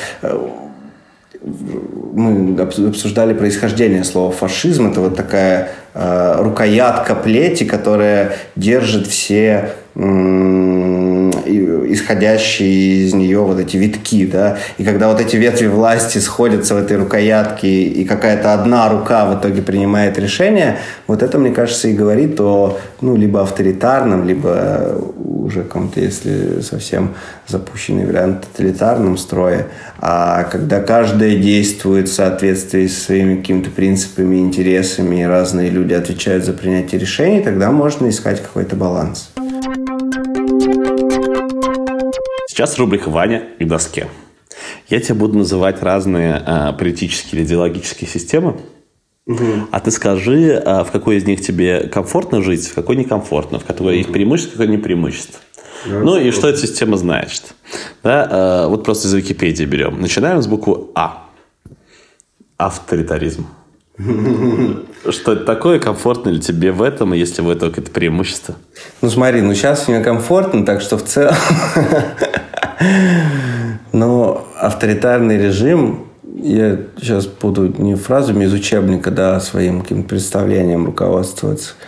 [1.44, 4.90] мы обс- обсуждали происхождение слова фашизм.
[4.90, 9.72] Это вот такая э, рукоятка плети, которая держит все
[11.93, 16.77] исходящие из нее вот эти витки, да, и когда вот эти ветви власти сходятся в
[16.77, 20.77] этой рукоятке, и какая-то одна рука в итоге принимает решение,
[21.08, 27.15] вот это, мне кажется, и говорит о, ну, либо авторитарном, либо уже каком-то, если совсем
[27.47, 29.67] запущенный вариант, тоталитарном строе.
[29.99, 36.45] А когда каждый действует в соответствии с своими какими-то принципами, интересами, и разные люди отвечают
[36.45, 39.32] за принятие решений, тогда можно искать какой-то баланс.
[42.52, 44.10] Сейчас рубрика «Ваня и доске».
[44.90, 48.58] Я тебе буду называть разные э, политические или идеологические системы,
[49.26, 49.70] угу.
[49.72, 53.64] а ты скажи, э, в какой из них тебе комфортно жить, в какой некомфортно, в
[53.64, 54.02] какой угу.
[54.02, 55.40] их преимущество, в какой не преимущество.
[55.86, 57.54] Да, ну и что эта система значит.
[58.04, 60.02] Да, э, вот просто из Википедии берем.
[60.02, 61.30] Начинаем с буквы А.
[62.58, 63.48] Авторитаризм.
[65.10, 65.80] Что это такое?
[65.80, 68.56] Комфортно ли тебе в этом, если в этом какое-то преимущество?
[69.02, 71.36] Ну смотри, ну сейчас мне комфортно, так что в целом...
[73.92, 80.86] Но авторитарный режим, я сейчас буду не фразами из учебника, да, а своим каким-то представлением
[80.86, 81.74] руководствоваться–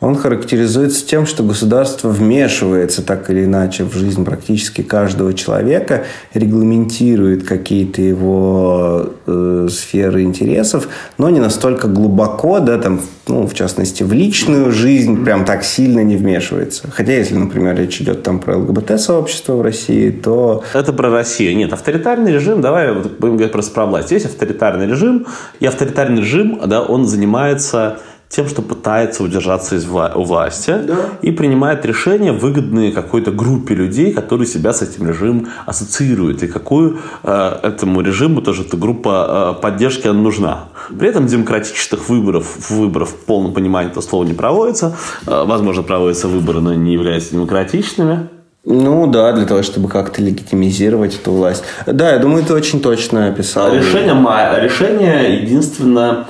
[0.00, 6.04] он характеризуется тем, что государство вмешивается так или иначе в жизнь практически каждого человека,
[6.34, 14.02] регламентирует какие-то его э, сферы интересов, но не настолько глубоко, да, там, ну, в частности,
[14.02, 16.88] в личную жизнь прям так сильно не вмешивается.
[16.90, 20.62] Хотя, если, например, речь идет там про ЛГБТ-сообщество в России, то...
[20.74, 21.56] Это про Россию.
[21.56, 24.10] Нет, авторитарный режим, давай будем говорить просто про власть.
[24.10, 25.26] Есть авторитарный режим,
[25.60, 30.96] и авторитарный режим, да, он занимается тем, что пытается удержаться из вла- у власти да.
[31.22, 36.98] и принимает решения, выгодные какой-то группе людей, которые себя с этим режимом ассоциируют, и какую
[37.22, 40.64] э, этому режиму тоже эта группа э, поддержки нужна.
[40.98, 44.96] При этом демократических выборов, выборов в полном понимании этого слова не проводится.
[45.26, 48.28] Э, возможно, проводятся выборы, но не являются демократичными.
[48.68, 51.62] Ну да, для того, чтобы как-то легитимизировать эту власть.
[51.86, 53.72] Да, я думаю, ты очень точно описал.
[53.72, 54.14] Решение,
[54.60, 56.26] решение единственное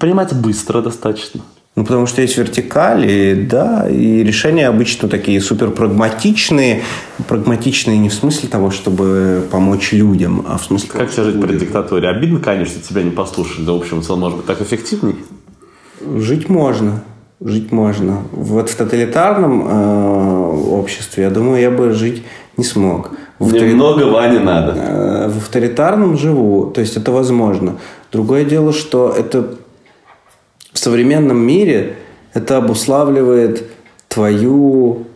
[0.00, 1.42] принимается быстро достаточно.
[1.76, 6.82] Ну, потому что есть вертикали, да, и решения обычно такие супер прагматичные.
[7.28, 10.90] Прагматичные не в смысле того, чтобы помочь людям, а в смысле...
[10.90, 12.08] Как тебе жить при диктатуре?
[12.08, 13.64] Обидно, конечно, тебя не послушали.
[13.64, 15.14] Да, в общем, целом, может быть, так эффективней?
[16.16, 17.04] Жить можно.
[17.42, 18.24] Жить можно.
[18.32, 22.24] Вот в тоталитарном э, обществе, я думаю, я бы жить
[22.56, 23.12] не смог.
[23.38, 24.12] В Немного авторит...
[24.12, 24.74] Вани надо.
[24.76, 27.76] Э, в авторитарном живу, то есть это возможно.
[28.12, 29.54] Другое дело, что это
[30.72, 31.96] в современном мире
[32.32, 33.64] это обуславливает
[34.08, 35.06] твою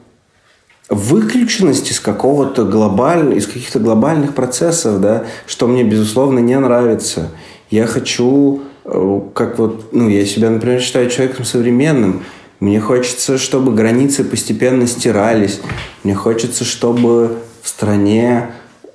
[0.88, 7.31] выключенность из какого-то глобального, из каких-то глобальных процессов, да, что мне, безусловно, не нравится.
[7.71, 12.23] Я хочу, э, как вот, ну, я себя, например, считаю человеком современным.
[12.61, 15.61] Мне хочется, чтобы границы постепенно стирались.
[16.03, 18.51] Мне хочется, чтобы в стране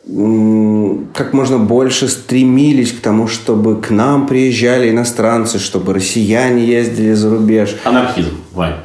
[0.05, 7.29] как можно больше стремились к тому, чтобы к нам приезжали иностранцы, чтобы россияне ездили за
[7.29, 7.75] рубеж.
[7.83, 8.75] Анархизм, Вань.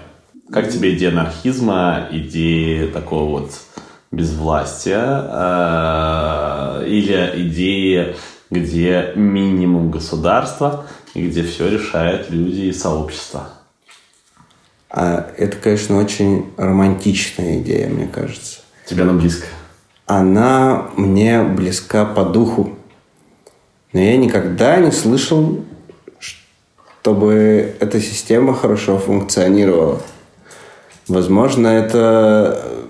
[0.53, 3.53] Как тебе идея анархизма, идея такого вот
[4.13, 8.15] безвластия э, или идея,
[8.51, 13.49] где минимум государства и где все решают люди и сообщество?
[14.91, 18.61] А это, конечно, очень романтичная идея, мне кажется.
[18.87, 19.47] Тебе она близко?
[20.07, 22.71] Она мне близка по духу.
[23.93, 25.65] Но я никогда не слышал,
[26.19, 30.01] чтобы эта система хорошо функционировала.
[31.09, 32.83] Возможно, это...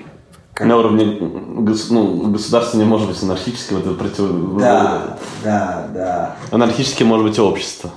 [0.59, 4.59] На уровне ну, государства не может быть анархическим, это против...
[4.59, 6.37] Да, да, да.
[6.53, 7.91] Анархическим может быть общество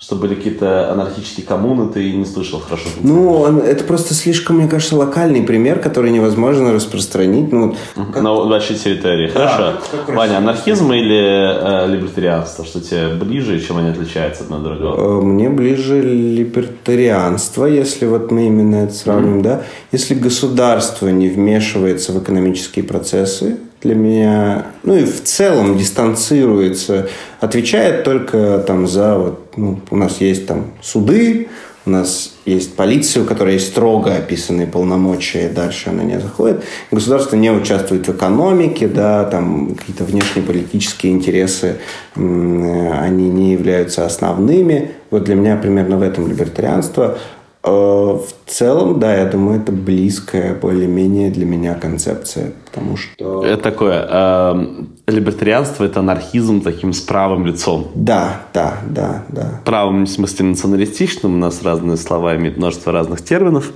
[0.00, 2.88] что были какие-то анархические коммуны, ты не слышал хорошо?
[3.02, 7.52] Ну, это просто слишком, мне кажется, локальный пример, который невозможно распространить.
[7.52, 8.22] Ну, как...
[8.22, 9.28] На большой территории.
[9.28, 9.74] Хорошо.
[10.06, 12.64] Да, Ваня, анархизм или э, либертарианство?
[12.64, 15.20] Что тебе ближе и чем они отличаются одно от другого?
[15.20, 19.42] Э, мне ближе либертарианство, если вот мы именно это сравним, mm-hmm.
[19.42, 19.62] да.
[19.92, 27.08] Если государство не вмешивается в экономические процессы, для меня, ну и в целом дистанцируется,
[27.40, 31.48] отвечает только там за вот, ну, у нас есть там суды,
[31.86, 36.62] у нас есть полиция, у которой есть строго описанные полномочия, и дальше она не заходит.
[36.90, 41.78] Государство не участвует в экономике, да, там какие-то внешнеполитические интересы,
[42.14, 44.92] они не являются основными.
[45.10, 47.18] Вот для меня примерно в этом либертарианство.
[47.62, 48.18] Э,
[48.50, 53.44] в целом, да, я думаю, это близкая более-менее для меня концепция, потому что...
[53.44, 57.88] Это такое, э, Либертарианство– это анархизм таким с правым лицом.
[57.94, 59.60] Да, да, да, да.
[59.64, 61.34] Правым, в смысле, националистичным.
[61.34, 63.70] У нас разные слова имеют множество разных терминов.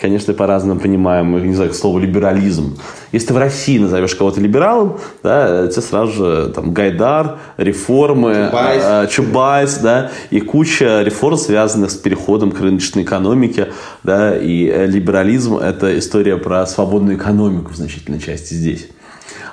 [0.00, 2.78] Конечно, по-разному понимаем, не знаю, слово «либерализм».
[3.12, 8.82] Если ты в России назовешь кого-то либералом, да, тебе сразу же там Гайдар, реформы, Чубайс,
[8.84, 13.68] э, Чубайс да, и куча реформ, связанных с переходом к рыночной экономике.
[14.02, 18.88] Да, и э, либерализм– это история про свободную экономику в значительной части здесь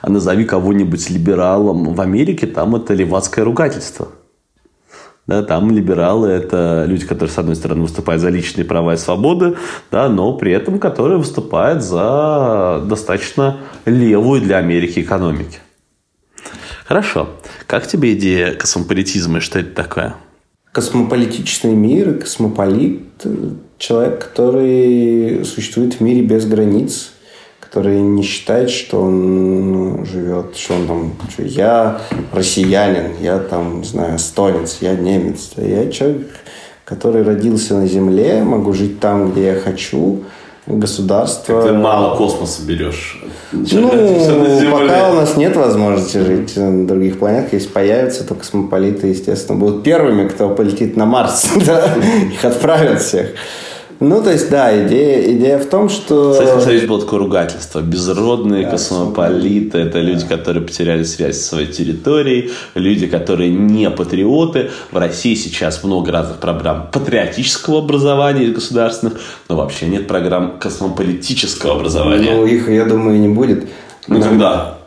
[0.02, 4.10] а назови кого-нибудь либералом в Америке, там это левацкое ругательство.
[5.28, 9.56] Да, там либералы– это люди, которые, с одной стороны, выступают за личные права и свободы,
[9.92, 15.60] да, но при этом которые выступают за достаточно левую для Америки экономики.
[16.86, 17.30] Хорошо.
[17.68, 20.16] Как тебе идея космополитизма и что это такое?
[20.72, 23.04] Космополитичный мир, космополит–
[23.78, 27.12] человек, который существует в мире без границ–
[27.72, 32.02] который не считает, что он ну, живет, что он там, что я
[32.34, 35.52] россиянин, я там, не знаю, эстонец, я немец.
[35.56, 36.28] Я человек,
[36.84, 40.24] который родился на Земле, могу жить там, где я хочу,
[40.68, 41.64] государство...
[41.64, 43.24] ты мало космоса берешь.
[43.52, 43.90] Ну,
[44.72, 49.84] пока у нас нет возможности жить на других планетах, если появятся, то космополиты, естественно, будут
[49.84, 51.50] первыми, кто полетит на Марс.
[52.34, 53.32] Их отправят всех.
[54.02, 56.32] Ну, то есть, да, идея, идея в том, что...
[56.32, 57.82] В Советском Союзе было такое ругательство.
[57.82, 64.72] Безродные да, космополиты– это люди, которые потеряли связь со своей территорией, люди, которые не патриоты.
[64.90, 72.32] В России сейчас много разных программ патриотического образования государственных, но вообще нет программ космополитического образования.
[72.32, 73.70] Ну, их, я думаю, не будет.
[74.08, 74.81] Ну, когда?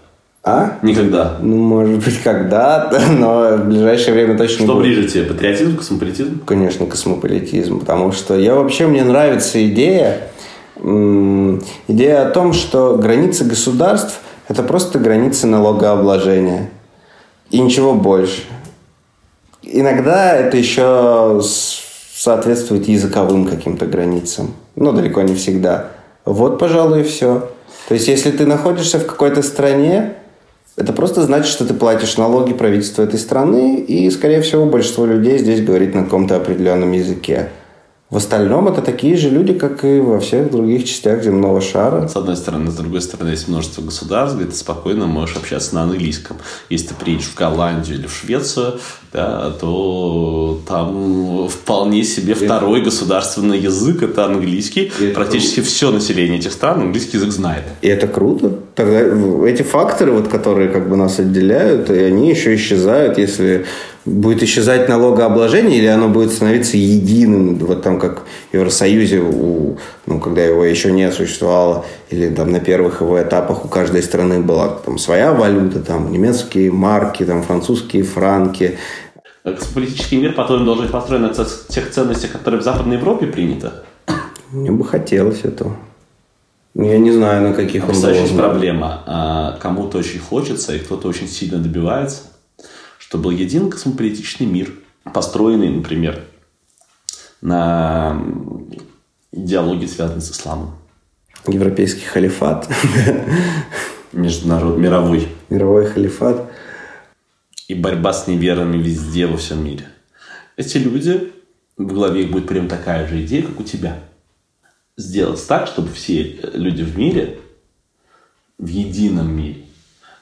[0.45, 0.79] А?
[0.83, 1.39] Никогда.
[1.41, 4.83] Ну, может быть, когда-то, но в ближайшее время точно Что будет.
[4.83, 6.45] ближе тебе, патриотизм, космополитизм?
[6.45, 10.29] Конечно, космополитизм, потому что я вообще, мне нравится идея,
[10.77, 16.69] идея о том, что границы государств– это просто границы налогообложения.
[17.51, 18.43] И ничего больше.
[19.63, 25.87] Иногда это еще соответствует языковым каким-то границам, но далеко не всегда.
[26.27, 27.49] Вот, пожалуй, и все.
[27.89, 30.15] То есть, если ты находишься в какой-то стране,
[30.77, 35.39] это просто значит, что ты платишь налоги правительству этой страны, и, скорее всего, большинство людей
[35.39, 37.51] здесь говорит на каком-то определенном языке.
[38.15, 42.07] В остальном это такие же люди, как и во всех других частях земного шара.
[42.07, 42.71] С одной стороны.
[42.71, 46.37] С другой стороны, есть множество государств, где ты спокойно можешь общаться на английском.
[46.71, 48.75] Если ты приедешь в Голландию или в Швецию,
[49.13, 54.93] да, то там вполне себе второй государственный язык– это английский.
[55.01, 55.69] И Практически это...
[55.69, 57.65] все население этих стран английский язык знает.
[57.83, 58.61] И это круто.
[58.77, 59.01] Тогда
[59.49, 63.67] эти факторы, вот, которые как бы нас отделяют, и они еще исчезают, если
[64.05, 70.21] будет исчезать налогообложение или оно будет становиться единым, вот там как в Евросоюзе, у, ну,
[70.21, 74.69] когда его еще не существовало, или там на первых его этапах у каждой страны была
[74.69, 78.79] там своя валюта, там немецкие марки, там французские франки.
[79.75, 83.71] Политический мир, по-твоему, должен быть построен на тех ценностях, которые в Западной Европе приняты?
[84.51, 85.77] Мне бы хотелось этого.
[86.75, 88.37] Я не знаю, на каких он должен.
[88.37, 89.03] проблема.
[89.07, 92.23] А, кому-то очень хочется, и кто-то очень сильно добивается
[93.15, 94.73] что был един космополитичный мир,
[95.05, 96.25] построенный, например,
[97.41, 98.21] на
[99.31, 100.75] идеологии, связанной с исламом.
[101.47, 102.69] Европейский халифат.
[104.13, 105.29] Международный, мировой.
[105.49, 106.51] Мировой халифат.
[107.69, 109.85] И борьба с неверными везде, во всем мире.
[110.57, 111.33] Эти люди,
[111.77, 114.01] в голове их будет прям такая же идея, как у тебя.
[114.97, 117.39] Сделать так, чтобы все люди в мире,
[118.59, 119.67] в едином мире,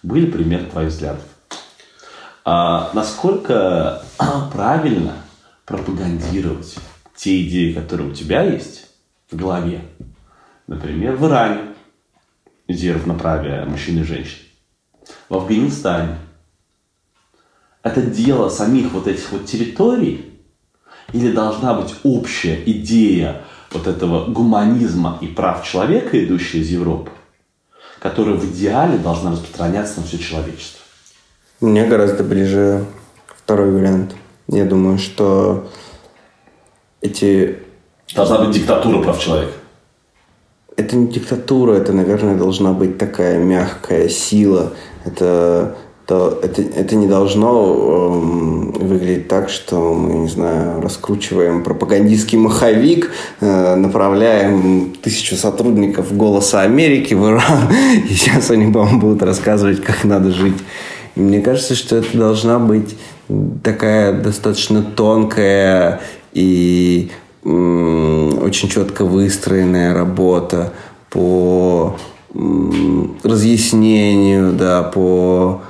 [0.03, 1.32] были пример твоих взглядов.
[2.45, 4.03] А насколько
[4.53, 5.15] правильно
[5.65, 6.77] пропагандировать
[7.15, 8.89] те идеи, которые у тебя есть
[9.31, 9.83] в голове?
[10.67, 11.75] Например, в Иране
[12.67, 14.39] идея равноправия мужчин и женщин.
[15.29, 16.19] В Афганистане.
[17.83, 20.33] Это дело самих вот этих вот территорий?
[21.13, 27.11] Или должна быть общая идея вот этого гуманизма и прав человека, идущая из Европы,
[27.99, 30.82] которая в идеале должна распространяться на все человечество?
[31.63, 32.85] Мне гораздо ближе
[33.29, 34.17] второй вариант.
[34.49, 35.69] Я думаю, что
[37.01, 37.59] эти...
[38.17, 39.53] Должна быть диктатура прав человека.
[40.77, 44.73] Это не диктатура, это, наверное, должна быть такая мягкая сила.
[45.05, 52.39] Это, то, это, это не должно эм, выглядеть так, что мы, не знаю, раскручиваем пропагандистский
[52.39, 57.73] маховик, э, направляем тысячу сотрудников «Голоса Америки» в Иран,
[58.09, 60.59] и сейчас они вам будут рассказывать, как надо жить.
[61.15, 62.97] И мне кажется, что это должна быть
[63.63, 66.01] такая достаточно тонкая
[66.33, 67.11] и
[67.45, 70.73] очень четко выстроенная работа
[71.11, 71.97] по
[73.23, 75.63] разъяснению, да, по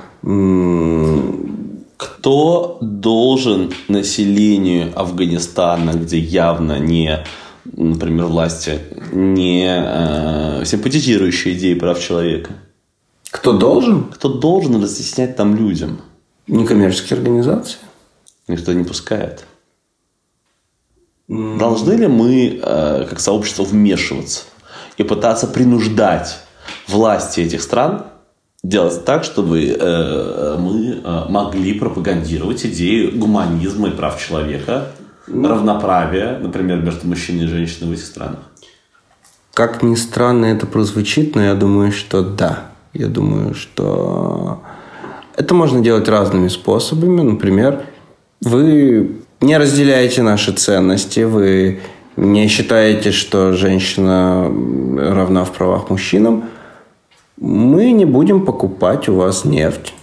[1.97, 7.25] Кто должен населению Афганистана, где явно не,
[7.65, 8.79] например, власти,
[9.11, 12.51] не э, симпатизирующие идеи прав человека?
[13.33, 14.03] Кто должен?
[14.03, 16.01] Кто должен разъяснять там людям?
[16.45, 17.79] Некоммерческие организации.
[18.47, 19.45] Никто не пускает.
[21.27, 24.43] Должны ли мы, э, как сообщество, вмешиваться
[24.97, 26.37] и пытаться принуждать
[26.87, 28.05] власти этих стран
[28.63, 34.91] делать так, чтобы э, мы э, могли пропагандировать идеи гуманизма и прав человека,
[35.25, 38.41] ну, равноправия, например, между мужчиной и женщиной в этих странах?
[39.55, 42.72] Как ни странно это прозвучит, но я думаю, что да.
[42.93, 44.59] Я думаю, что
[45.35, 47.21] это можно делать разными способами.
[47.21, 47.83] Например,
[48.41, 51.79] вы не разделяете наши ценности, вы
[52.15, 54.43] не считаете, что женщина
[54.97, 56.45] равна в правах мужчинам,
[57.37, 59.93] мы не будем покупать у вас нефть.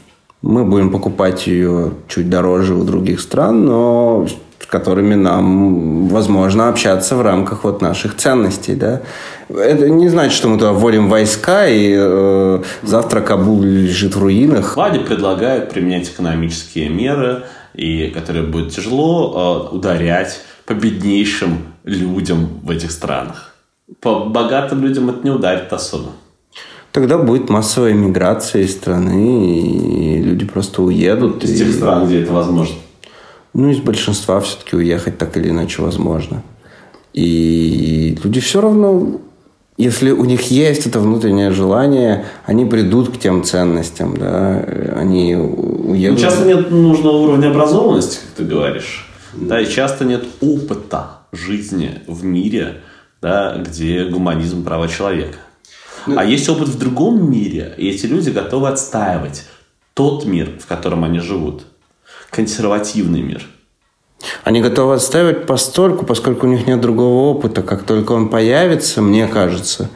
[0.43, 4.27] Мы будем покупать ее чуть дороже у других стран, но
[4.71, 8.75] которыми нам возможно общаться в рамках вот наших ценностей.
[8.75, 9.03] Да?
[9.49, 14.77] Это не значит, что мы туда вводим войска, и э, завтра Кабул лежит в руинах.
[14.77, 17.43] Влади предлагают применять экономические меры,
[17.75, 23.55] и которые будет тяжело э, ударять по беднейшим людям в этих странах.
[24.01, 26.11] По богатым людям это не ударит особо.
[26.93, 31.43] Тогда будет массовая миграция из страны, и люди просто уедут.
[31.45, 31.65] Из и...
[31.65, 32.77] тех стран, где это возможно.
[33.53, 36.43] Ну, из большинства все-таки уехать так или иначе возможно.
[37.13, 39.21] И люди все равно,
[39.77, 44.59] если у них есть это внутреннее желание, они придут к тем ценностям, да,
[44.95, 46.19] они уедут.
[46.19, 49.07] Ну, часто нет нужного уровня образованности, как ты говоришь.
[49.35, 52.83] Да, и часто нет опыта жизни в мире,
[53.21, 55.39] да, где гуманизм права человека.
[56.07, 59.45] Ну, а есть опыт в другом мире, и эти люди готовы отстаивать
[59.95, 61.65] тот мир, в котором они живут.
[62.31, 63.47] Консервативный мир.
[64.45, 67.63] Они готовы отстаивать постольку, поскольку у них нет другого опыта.
[67.63, 69.91] Как только он появится, мне кажется,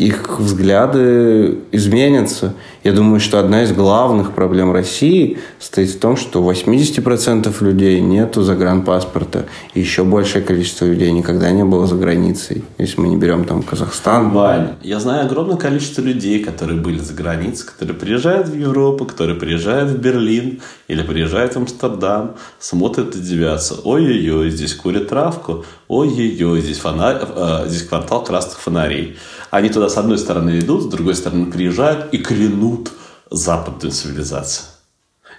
[0.00, 2.54] их взгляды изменятся.
[2.84, 8.00] Я думаю, что одна из главных проблем России стоит в том, что у 80% людей
[8.00, 9.44] нету загранпаспорта.
[9.74, 12.64] И еще большее количество людей никогда не было за границей.
[12.78, 14.30] Если мы не берем там Казахстан.
[14.30, 19.38] Вань, я знаю огромное количество людей, которые были за границей, которые приезжают в Европу, которые
[19.38, 23.74] приезжают в Берлин или приезжают в Амстердам, смотрят и удивятся.
[23.84, 25.66] Ой-ой-ой, здесь курят травку.
[25.88, 29.18] Ой-ой-ой, здесь, фонарь, э, здесь квартал красных фонарей.
[29.50, 32.92] Они туда с одной стороны идут, с другой стороны приезжают и клянут
[33.30, 34.66] западную цивилизацию.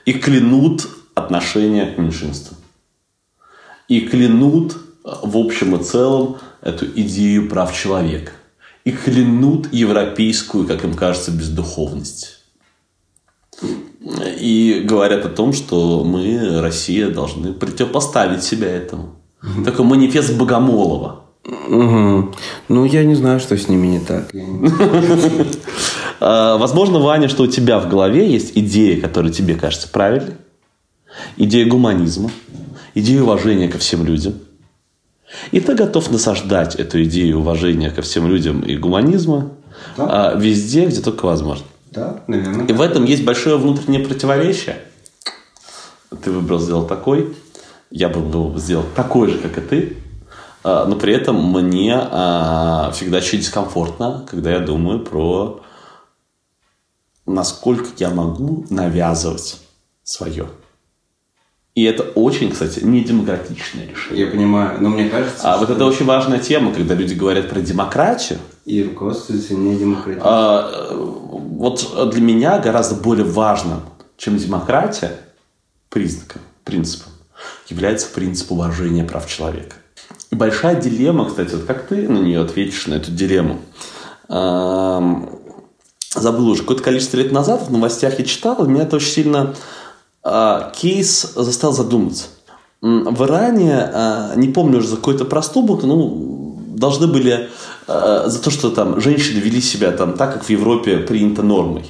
[0.05, 2.57] И клянут отношения к меньшинству.
[3.88, 8.32] И клянут в общем и целом эту идею прав человека.
[8.84, 12.39] И клянут европейскую, как им кажется, бездуховность.
[14.39, 19.16] И говорят о том, что мы, Россия, должны противопоставить себя этому.
[19.64, 21.20] Такой манифест Богомолова.
[21.45, 22.35] Угу.
[22.69, 24.31] Ну, я не знаю, что с ними не так.
[26.23, 30.35] А, возможно, Ваня, что у тебя в голове есть идея, которая тебе кажется правильной.
[31.35, 32.29] Идея гуманизма.
[32.93, 34.35] Идея уважения ко всем людям.
[35.51, 39.51] И ты готов насаждать эту идею уважения ко всем людям и гуманизма
[39.97, 40.33] да.
[40.33, 41.65] А, везде, где только возможно.
[41.91, 42.67] Да, наверное.
[42.67, 44.77] И в этом есть большое внутреннее противоречие.
[46.23, 47.35] Ты выбрал сделать такой,
[47.89, 49.97] я бы сделал такой же, как и ты.
[50.64, 55.62] А, но при этом мне а, всегда очень дискомфортно, когда я думаю про
[57.26, 59.62] насколько я могу навязывать
[60.03, 60.47] свое.
[61.74, 64.26] И это очень, кстати, не демократичное решение.
[64.26, 65.53] Я понимаю, но мне кажется...
[65.53, 68.39] А вот это очень важная тема, когда люди говорят про демократию.
[68.66, 70.22] И руководствуются не демократией.
[70.22, 73.82] А, вот для меня гораздо более важным,
[74.18, 75.18] чем демократия,
[75.89, 77.14] признаком, принципом,
[77.70, 79.78] является принцип уважения прав человека.
[80.32, 83.59] Большая дилемма, кстати, вот как ты на нее ответишь, на эту дилемму.
[86.13, 89.55] Забыл уже, какое-то количество лет назад в новостях я читал, и меня это очень сильно
[90.23, 92.27] а, кейс заставил задуматься.
[92.82, 97.49] В Иране, а, не помню уже за какой-то проступок, ну, должны были
[97.88, 101.86] а, за то, что там женщины вели себя там так, как в Европе принято нормой.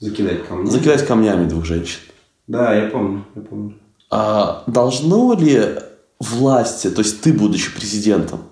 [0.00, 0.70] Закидать камнями?
[0.70, 2.00] Закидать камнями двух женщин.
[2.48, 3.74] Да, я помню, я помню.
[4.10, 5.76] А должно ли
[6.20, 8.44] власти, то есть ты, будучи президентом,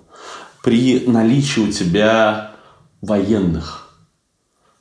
[0.65, 2.53] при наличии у тебя
[3.01, 3.95] военных,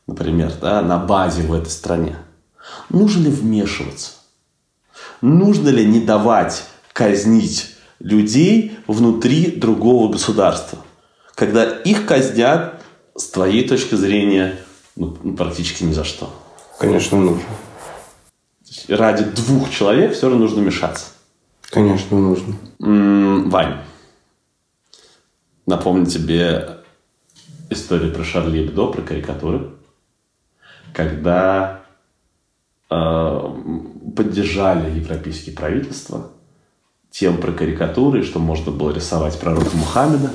[0.08, 2.18] например, да, на базе в этой стране,
[2.90, 4.14] нужно ли вмешиваться?
[5.22, 6.64] Нужно ли не давать
[6.94, 10.80] казнить людей внутри другого государства,
[11.36, 12.82] когда их казнят
[13.16, 14.58] с твоей точки зрения
[14.96, 16.34] ну, практически ни за что?
[16.80, 17.44] Конечно, нужно.
[18.88, 21.06] ради двух человек все равно нужно мешаться.
[21.70, 22.55] Конечно, нужно.
[22.80, 23.78] Вань,
[25.65, 26.78] напомню тебе
[27.70, 29.72] историю про Шарли Эбдо, про карикатуры,
[30.93, 31.82] когда
[32.89, 33.55] э,
[34.15, 36.32] поддержали европейские правительства
[37.11, 40.32] тем про карикатуры, что можно было рисовать пророка Мухаммеда.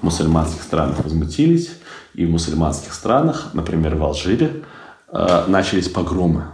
[0.00, 1.72] В мусульманских странах возмутились,
[2.14, 4.64] и в мусульманских странах, например, в Алжире,
[5.08, 6.46] э, начались погромы.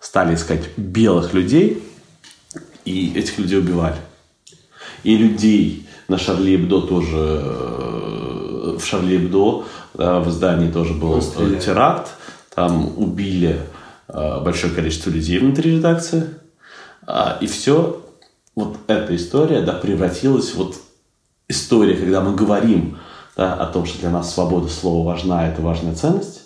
[0.00, 1.82] Стали искать белых людей,
[2.86, 3.96] и этих людей убивали.
[5.02, 9.64] И людей на Шарли Эбдо тоже, э, в Шарли Эбдо
[9.94, 11.60] да, в здании тоже был Стреляли.
[11.60, 12.10] теракт.
[12.54, 13.60] Там убили
[14.08, 16.28] э, большое количество людей внутри редакции.
[17.06, 18.02] А, И все,
[18.54, 20.76] вот эта история, да, превратилась вот
[21.48, 22.98] история, когда мы говорим
[23.36, 26.42] да, о том, что для нас свобода слова важна, это важная ценность.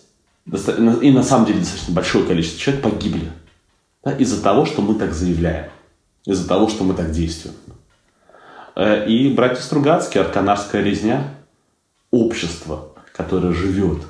[1.03, 3.31] И на самом деле достаточно большое количество человек погибли
[4.03, 5.71] да, из-за того, что мы так заявляем,
[6.27, 7.57] из-за того, что мы так действуем.
[8.77, 11.35] Э, И братья Стругацкие, арканарская резня,
[12.11, 14.03] общество, которое живет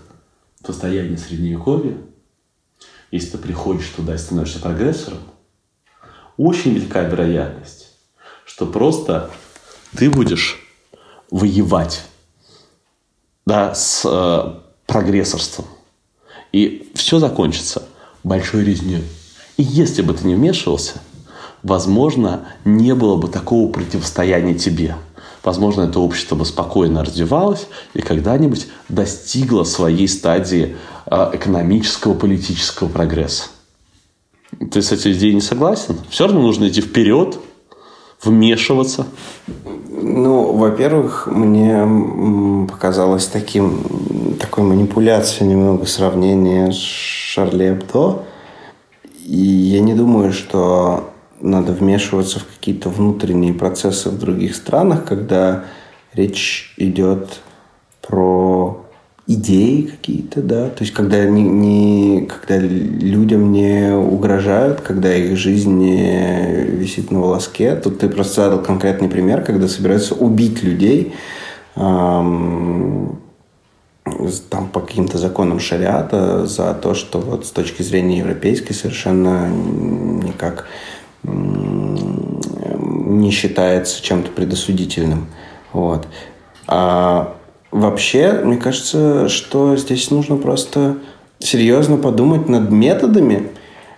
[0.60, 1.96] в состоянии средневековья,
[3.10, 5.18] если ты приходишь туда и становишься прогрессором,
[6.36, 7.88] очень велика вероятность,
[8.44, 9.30] что просто
[9.96, 10.58] ты будешь
[11.30, 12.04] воевать
[13.46, 15.66] да, с э, прогрессорством.
[16.52, 17.82] И все закончится
[18.22, 19.04] большой резней.
[19.56, 21.00] И если бы ты не вмешивался,
[21.62, 24.96] возможно, не было бы такого противостояния тебе.
[25.42, 33.44] Возможно, это общество бы спокойно развивалось и когда-нибудь достигло своей стадии э, экономического, политического прогресса.
[34.70, 35.96] Ты с этой идеей не согласен?
[36.10, 37.38] Все равно нужно идти вперед,
[38.22, 39.06] вмешиваться.
[40.02, 48.24] Ну, во-первых, мне показалось таким, такой манипуляцией немного сравнение с Шарли Эбдо.
[49.24, 51.09] И я не думаю, что
[51.40, 55.64] надо вмешиваться в какие-то внутренние процессы в других странах, когда
[56.12, 57.40] речь идет
[58.02, 58.84] про
[59.26, 65.72] идеи какие-то, да, то есть когда, не, не, когда людям не угрожают, когда их жизнь
[65.72, 67.76] не висит на волоске.
[67.76, 71.14] Тут ты просто задал конкретный пример, когда собираются убить людей
[71.76, 73.20] эм,
[74.48, 80.66] там по каким-то законам шариата за то, что вот с точки зрения европейской совершенно никак
[81.22, 85.26] не считается чем-то предосудительным.
[85.72, 86.06] Вот.
[86.66, 87.34] А
[87.70, 90.96] вообще, мне кажется, что здесь нужно просто
[91.38, 93.48] серьезно подумать над методами.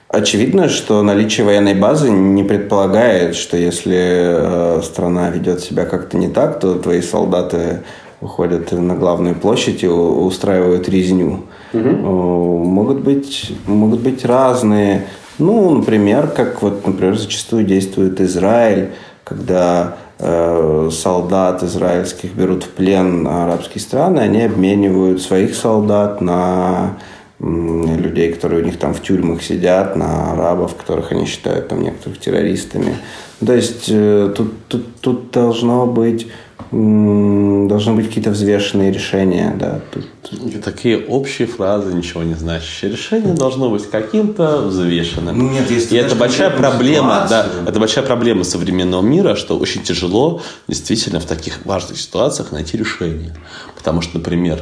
[0.09, 6.29] Очевидно, что наличие военной базы не предполагает, что если э, страна ведет себя как-то не
[6.29, 7.83] так, то твои солдаты
[8.21, 11.45] выходят на главную площадь и устраивают резню.
[11.73, 15.07] Э, Могут быть, могут быть разные.
[15.39, 18.91] Ну, например, как вот, например, зачастую действует Израиль,
[19.25, 26.99] когда э, солдат израильских берут в плен арабские страны, они обменивают своих солдат на
[27.41, 31.83] м, людей, которые у них там в тюрьмах сидят, на арабов, которых они считают там
[31.83, 32.97] некоторых террористами.
[33.45, 36.29] То есть э, тут, тут, тут должно быть
[36.73, 39.81] должны быть какие-то взвешенные решения, да.
[39.93, 40.07] Тут,
[40.43, 42.91] И такие общие фразы, ничего не значащие.
[42.91, 45.37] Решение должно быть каким-то взвешенным.
[45.37, 47.69] Ну, нет, если И это большая проблема, да, ситуацию.
[47.69, 53.37] это большая проблема современного мира, что очень тяжело действительно в таких важных ситуациях найти решение.
[53.77, 54.61] Потому что, например,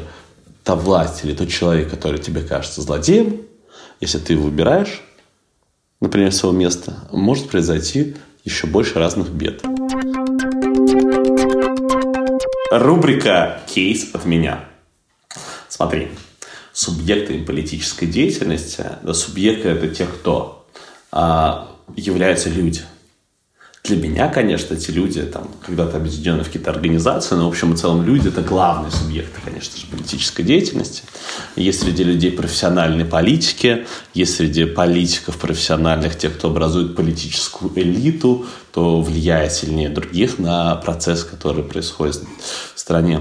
[0.65, 3.43] та власть или тот человек, который тебе кажется злодеем,
[4.01, 5.01] если ты его выбираешь,
[6.01, 9.63] например, своего места, может произойти еще больше разных бед.
[12.71, 14.65] Рубрика «Кейс от меня».
[15.69, 16.07] Смотри,
[16.73, 20.69] субъектами политической деятельности, да, субъекты– это те, кто
[21.11, 22.83] а, являются люди.
[23.83, 27.77] Для меня, конечно, эти люди, там, когда-то объединены в какие-то организации, но, в общем и
[27.77, 31.03] целом, люди– это главные субъекты, конечно же, политической деятельности.
[31.57, 39.01] Есть среди людей профессиональные политики, есть среди политиков профессиональных те, кто образует политическую элиту, то
[39.01, 42.23] влияет сильнее других на процесс, который происходит
[42.75, 43.21] в стране.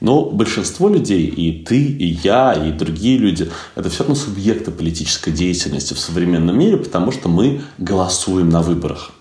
[0.00, 5.30] Но большинство людей, и ты, и я, и другие люди, это все равно субъекты политической
[5.30, 9.12] деятельности в современном мире, потому что мы голосуем на выборах.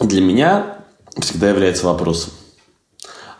[0.00, 0.78] Для меня
[1.20, 2.32] всегда является вопросом,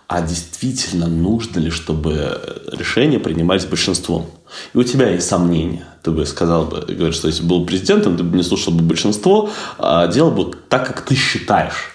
[0.06, 2.40] а действительно нужно ли, чтобы
[2.72, 4.26] решения принимались большинством?
[4.74, 5.86] И у тебя есть сомнения.
[6.02, 8.82] Ты бы сказал бы, говоришь, что если бы был президентом, ты бы не слушал бы
[8.82, 11.90] большинство, а делал бы так, как ты считаешь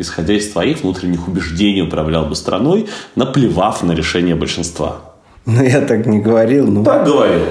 [0.00, 5.00] исходя из твоих внутренних убеждений, управлял бы страной, наплевав на решение большинства.
[5.44, 7.46] ну, я так не говорил, ну, Так говорил.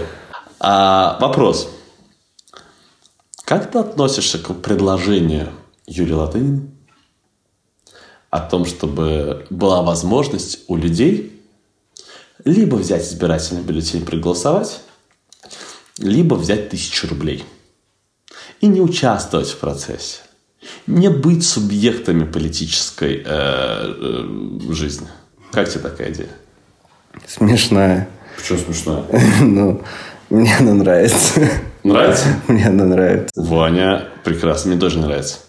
[0.59, 1.69] А, вопрос.
[3.45, 5.49] Как ты относишься к предложению
[5.87, 6.61] Юрия Латынина
[8.29, 11.39] о том, чтобы была возможность у людей
[12.45, 14.81] либо взять избирательный бюллетень и проголосовать,
[15.97, 17.43] либо взять тысячу рублей
[18.61, 20.19] и не участвовать в процессе,
[20.87, 25.07] не быть субъектами политической э, э, жизни.
[25.51, 26.29] Как тебе такая идея?
[27.27, 28.09] Смешная.
[28.37, 29.05] Почему смешная?
[29.41, 29.81] Ну,
[30.29, 31.41] мне она нравится.
[31.83, 32.27] Нравится?
[32.47, 33.31] Мне она нравится.
[33.35, 35.39] Ваня прекрасно, мне тоже нравится.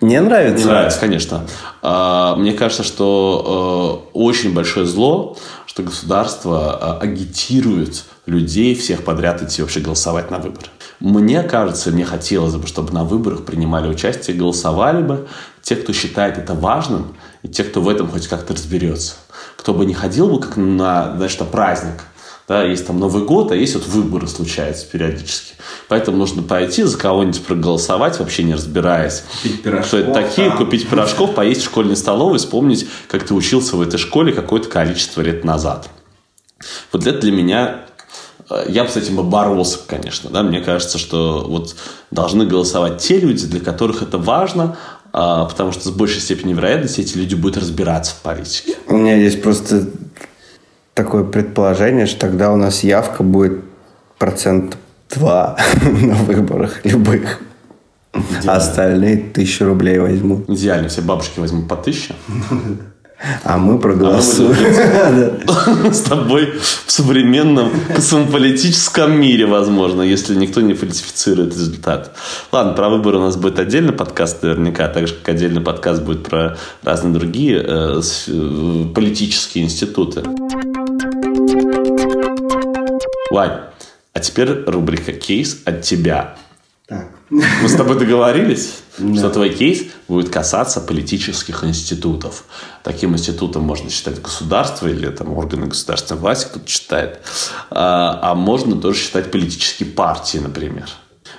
[0.00, 0.64] Не нравится?
[0.64, 1.46] Не нравится, конечно.
[1.82, 5.36] А, мне кажется, что э, очень большое зло,
[5.66, 10.68] что государство э, агитирует людей всех подряд идти вообще голосовать на выборы.
[11.00, 15.28] Мне кажется, мне хотелось бы, чтобы на выборах принимали участие, голосовали бы
[15.62, 19.14] те, кто считает это важным, и те, кто в этом хоть как-то разберется.
[19.56, 22.04] Кто бы не ходил бы как на, знаешь, на праздник,
[22.50, 25.54] да, есть там Новый год, а есть вот выборы случаются периодически.
[25.86, 29.22] Поэтому нужно пойти за кого-нибудь проголосовать, вообще не разбираясь.
[29.40, 30.56] Купить пирожков, кто это такие, да.
[30.56, 35.20] купить пирожков, поесть в школьной столовой, вспомнить, как ты учился в этой школе какое-то количество
[35.20, 35.90] лет назад.
[36.90, 37.84] Вот это для меня
[38.50, 40.28] э, я бы с этим боролся, конечно.
[40.30, 40.42] Да?
[40.42, 41.76] Мне кажется, что вот
[42.10, 44.76] должны голосовать те люди, для которых это важно,
[45.12, 48.74] а, потому что с большей степенью вероятности эти люди будут разбираться в политике.
[48.88, 49.86] У меня есть просто
[51.02, 53.60] такое предположение, что тогда у нас явка будет
[54.18, 54.76] процент
[55.10, 55.56] 2
[56.02, 57.40] на выборах любых.
[58.46, 60.48] А остальные тысячу рублей возьмут.
[60.50, 62.14] Идеально, все бабушки возьмут по тысяче.
[63.44, 64.54] А мы проголосуем.
[65.92, 66.54] С тобой
[66.86, 72.16] в современном космополитическом мире, возможно, если никто не фальсифицирует результат.
[72.50, 76.22] Ладно, про выборы у нас будет отдельный подкаст наверняка, так же, как отдельный подкаст будет
[76.24, 80.22] про разные другие э, э, политические институты.
[83.30, 83.60] Вань,
[84.12, 86.36] а теперь рубрика «Кейс от тебя».
[86.88, 87.08] Так.
[87.30, 92.44] Мы с тобой договорились, что твой кейс будет касаться политических институтов.
[92.82, 97.20] Таким институтом можно считать государство или там, органы государственной власти, кто-то считает.
[97.70, 100.88] А, а можно тоже считать политические партии, например.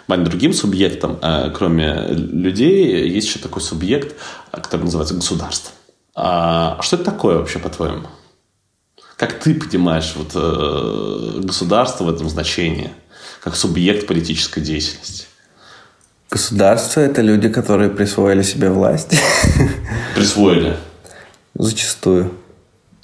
[0.07, 4.15] Вань, другим субъектом, э, кроме людей, есть еще такой субъект,
[4.51, 5.73] который называется государство.
[6.15, 8.07] А что это такое вообще, по-твоему?
[9.21, 12.89] Как ты понимаешь вот, э, государство в этом значении,
[13.43, 15.25] как субъект политической деятельности?
[16.31, 19.11] Государство– это люди, которые присвоили себе власть.
[20.15, 20.75] Присвоили.
[21.53, 22.31] Зачастую.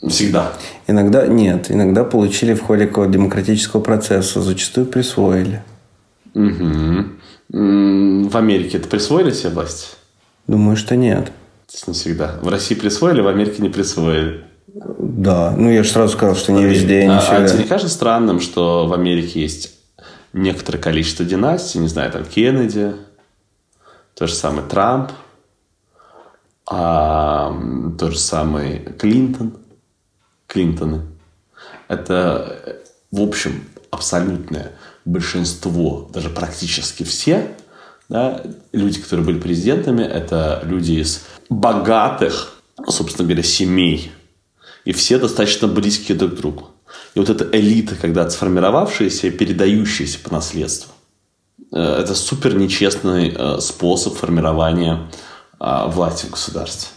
[0.09, 0.53] Всегда.
[0.87, 1.69] Иногда нет.
[1.69, 4.41] Иногда получили в ходе какого-то демократического процесса.
[4.41, 5.63] Зачастую присвоили.
[6.33, 7.19] М,
[7.51, 9.97] В Америке это присвоили себе власть?
[10.47, 11.31] Думаю, что нет.
[11.85, 12.39] Не всегда.
[12.41, 14.47] В России присвоили, в Америке не присвоили.
[14.67, 15.53] Да.
[15.57, 18.39] Ну, я же сразу сказал, что не везде не А- а тебе не кажется странным,
[18.41, 19.73] что в Америке есть
[20.33, 22.93] некоторое количество династий, не знаю, там Кеннеди,
[24.13, 25.11] то же самое Трамп,
[26.69, 27.57] а,
[27.97, 29.53] тот же самый Клинтон,
[30.47, 31.01] Клинтоны.
[31.87, 34.73] Это, в общем, абсолютное
[35.05, 37.55] большинство, даже практически все,
[38.09, 38.41] да,
[38.73, 44.11] люди, которые были президентами, это люди из богатых, собственно говоря, семей.
[44.87, 46.69] И все достаточно близкие друг к другу.
[47.13, 50.93] И вот эта элита, когда сформировавшаяся и передающаяся по наследству,
[51.73, 55.11] э, это супер нечестный э, способ формирования
[55.59, 56.87] а, власти в государстве.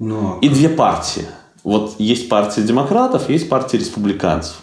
[0.00, 1.28] Но И две партии.
[1.62, 4.56] Вот есть партия демократов, есть партия республиканцев.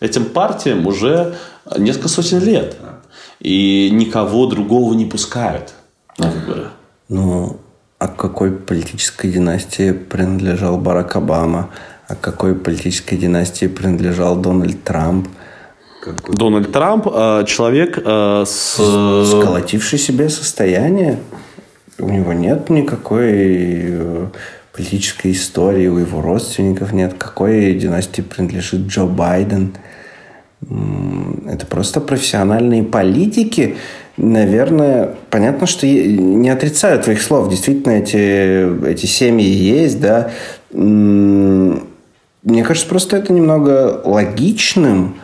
[0.00, 1.38] Этим партиям уже
[1.78, 2.76] несколько сотен лет.
[3.40, 5.72] И никого другого не пускают
[6.18, 6.68] на выборы.
[7.08, 7.60] Ну,
[7.98, 11.70] а к какой политической династии принадлежал Барак Обама?
[12.08, 15.28] А к какой политической династии принадлежал Дональд Трамп?
[16.02, 16.34] Какой...
[16.34, 18.74] Дональд Трамп э, человек э, с...
[18.74, 21.18] Сколотивший себе состояние.
[21.98, 24.26] У него нет никакой э,
[24.74, 27.14] политической истории, у его родственников нет.
[27.16, 29.74] Какой династии принадлежит Джо Байден?
[31.46, 33.76] Это просто профессиональные политики.
[34.16, 37.48] Наверное, понятно, что не отрицаю твоих слов.
[37.48, 40.30] Действительно, эти, эти семьи есть, да.
[40.72, 41.82] Мне
[42.62, 45.16] кажется, просто это немного логичным,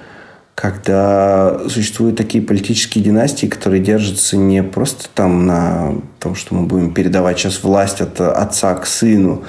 [0.54, 6.92] когда существуют такие политические династии, которые держатся не просто там на том, что мы будем
[6.92, 9.44] передавать сейчас власть от отца к сыну,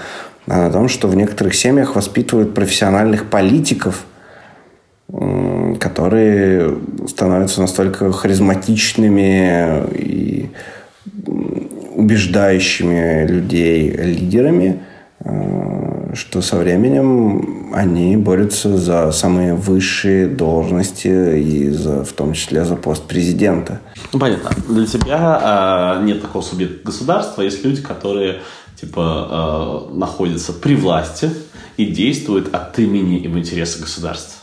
[0.47, 4.05] а на том, что в некоторых семьях воспитывают профессиональных политиков,
[5.79, 10.49] которые становятся настолько харизматичными и
[11.95, 14.81] убеждающими людей лидерами,
[15.19, 22.65] э, что со временем они борются за самые высшие должности и за, в том числе
[22.65, 23.79] за пост президента.
[24.13, 24.49] Ну, понятно.
[24.67, 27.41] Для тебя э, нет такого субъекта государства.
[27.41, 28.39] Есть люди, которые
[28.79, 31.29] типа э, находятся при власти
[31.77, 34.40] и действуют от имени и в интересах государства.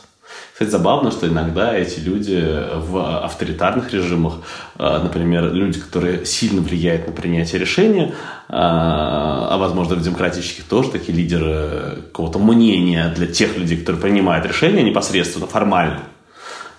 [0.59, 2.45] Кстати, забавно, что иногда эти люди
[2.75, 4.39] в авторитарных режимах,
[4.77, 8.13] э, например, люди, которые сильно влияют на принятие решения, э,
[8.49, 14.83] а, возможно, в демократических тоже такие лидеры какого-то мнения для тех людей, которые принимают решения
[14.83, 16.01] непосредственно, формально.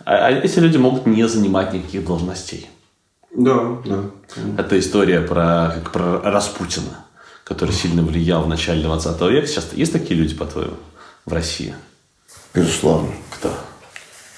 [0.03, 2.67] А, а эти люди могут не занимать никаких должностей.
[3.33, 4.01] Да, да.
[4.57, 7.05] Это история про, как про Распутина,
[7.45, 9.47] который сильно влиял в начале 20 века.
[9.47, 10.75] Сейчас есть такие люди, по-твоему,
[11.25, 11.73] в России?
[12.53, 13.11] Безусловно.
[13.29, 13.53] Кто?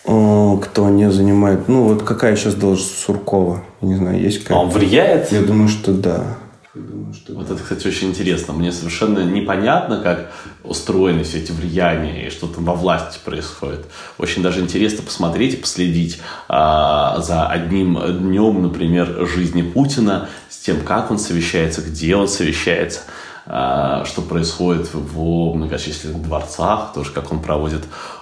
[0.04, 1.68] Кто не занимает...
[1.68, 3.64] Ну, вот какая сейчас должность Суркова?
[3.82, 5.32] Не знаю, есть А он влияет?
[5.32, 6.38] Я думаю, что да.
[6.74, 7.54] думаю, что вот да.
[7.54, 8.54] это, кстати, очень интересно.
[8.54, 10.32] Мне совершенно непонятно, как
[10.64, 13.86] устроены все эти влияния и что там во власти происходит.
[14.18, 20.82] Очень даже интересно посмотреть и последить а, за одним днем, например, жизни Путина, с тем,
[20.82, 23.02] как он совещается, где он совещается
[23.45, 27.82] а, что происходит в многочисленных дворцах, тоже как он проводит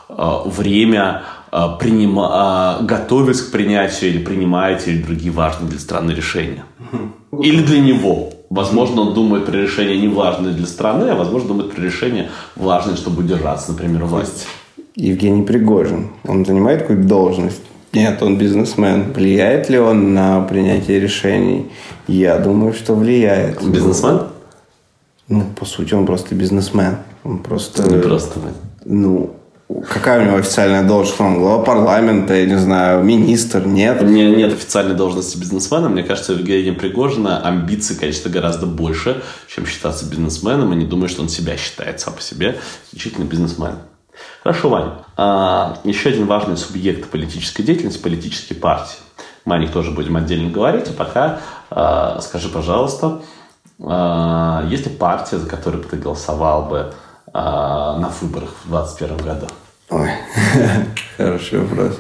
[0.10, 6.64] время, а, принима, готовясь к принятию или принимает или другие важные для страны решения.
[7.32, 8.32] Или для него.
[8.50, 12.96] Возможно, он думает при решении не важное для страны, а возможно, думает при решении важное,
[12.96, 14.48] чтобы удержаться, например, власти.
[14.96, 16.10] Евгений Пригожин.
[16.28, 17.62] Он занимает какую-то должность?
[17.94, 19.14] Нет, он бизнесмен.
[19.14, 21.72] Влияет ли он на принятие решений?
[22.08, 23.64] Я думаю, что влияет.
[23.64, 24.22] Бизнесмен?
[25.28, 26.98] Ну, по сути, он просто бизнесмен.
[27.24, 27.84] Он просто...
[27.90, 28.40] Не просто.
[28.86, 29.32] Ну,
[29.88, 31.22] Какая у него официальная должность?
[31.22, 34.02] Он глава парламента, я не знаю, министр, нет?
[34.02, 35.90] У меня нет официальной должности бизнесмена.
[35.90, 40.74] Мне кажется, у Евгения Пригожина амбиций, конечно, гораздо больше, чем считаться бизнесменом.
[40.74, 43.78] И не думаю, что он себя считает сам по себе исключительно бизнесменом.
[44.42, 44.92] Хорошо, Вань.
[45.18, 48.98] А, еще один важный субъект политической деятельности– политические партии.
[49.46, 50.88] Мы о них тоже будем отдельно говорить.
[50.88, 53.22] А пока а, скажи, пожалуйста,
[53.80, 56.92] а, есть ли партия, за которую бы ты голосовал бы
[57.34, 59.48] а, на выборах в 2021 году?
[59.90, 60.10] Ой,
[61.18, 62.00] хороший вопрос.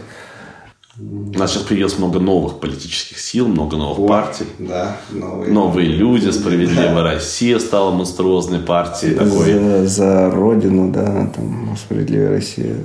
[0.99, 4.45] У нас сейчас появилось много новых политических сил, много новых О, партий.
[4.59, 5.51] Да, новые.
[5.51, 7.03] Новые люди, Справедливая да.
[7.03, 9.13] Россия стала монструозной партией.
[9.13, 9.86] За, такой.
[9.88, 12.75] за Родину, да, там Справедливая Россия.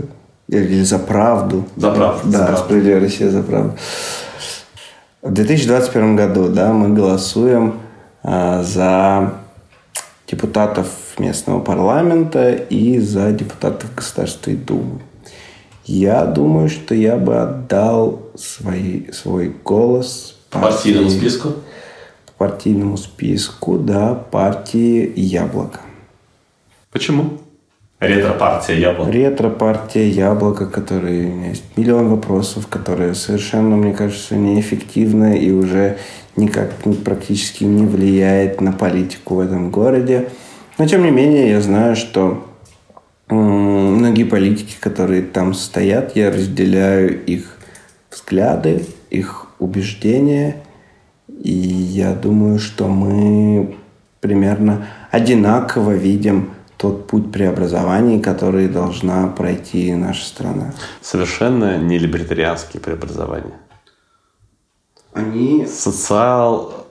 [0.47, 1.64] Или за правду.
[1.74, 2.20] За правду.
[2.30, 2.62] Да, за правду.
[2.64, 3.72] Справедливая Россия за правду.
[5.22, 7.80] В 2021 году, да, мы голосуем
[8.22, 9.34] а, за
[10.27, 15.01] депутатов местного парламента и за депутатов Государственной Думы.
[15.85, 21.49] Я думаю, что я бы отдал свой, свой голос по партийному списку?
[22.27, 25.81] По партийному списку, да, партии «Яблоко».
[26.91, 27.39] Почему?
[28.01, 29.11] Ретро-партия «Яблоко».
[29.11, 35.99] Ретро-партия «Яблоко», которой у меня есть миллион вопросов, которая совершенно, мне кажется, неэффективна и уже
[36.37, 36.72] никак
[37.05, 40.28] практически не влияет на политику в этом городе.
[40.78, 42.47] Но, тем не менее, я знаю, что
[43.28, 47.59] многие политики, которые там стоят, я разделяю их
[48.11, 50.57] взгляды, их убеждения.
[51.28, 53.76] И я думаю, что мы
[54.20, 60.74] примерно одинаково видим тот путь преобразований, который должна пройти наша страна.
[61.01, 63.55] Совершенно не либертарианские преобразования.
[65.15, 65.67] Они...
[65.67, 66.85] Социал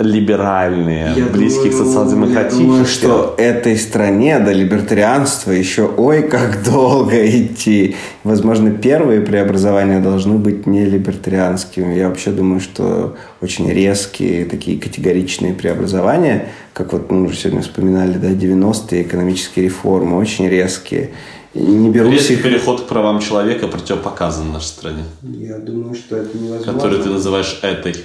[0.00, 2.60] либеральные, я близкие думаю, к социал-демократическим.
[2.60, 7.96] Я думаю, что этой стране до либертарианства еще ой как долго идти.
[8.24, 11.94] Возможно, первые преобразования должны быть не либертарианскими.
[11.94, 18.14] Я вообще думаю, что очень резкие, такие категоричные преобразования, как вот мы уже сегодня вспоминали,
[18.14, 21.10] да, 90-е экономические реформы, очень резкие.
[21.54, 22.42] Не берусь Резкий их...
[22.42, 25.04] переход к правам человека противопоказан в нашей стране.
[25.22, 26.72] Я думаю, что это невозможно.
[26.72, 27.96] Который ты называешь этой.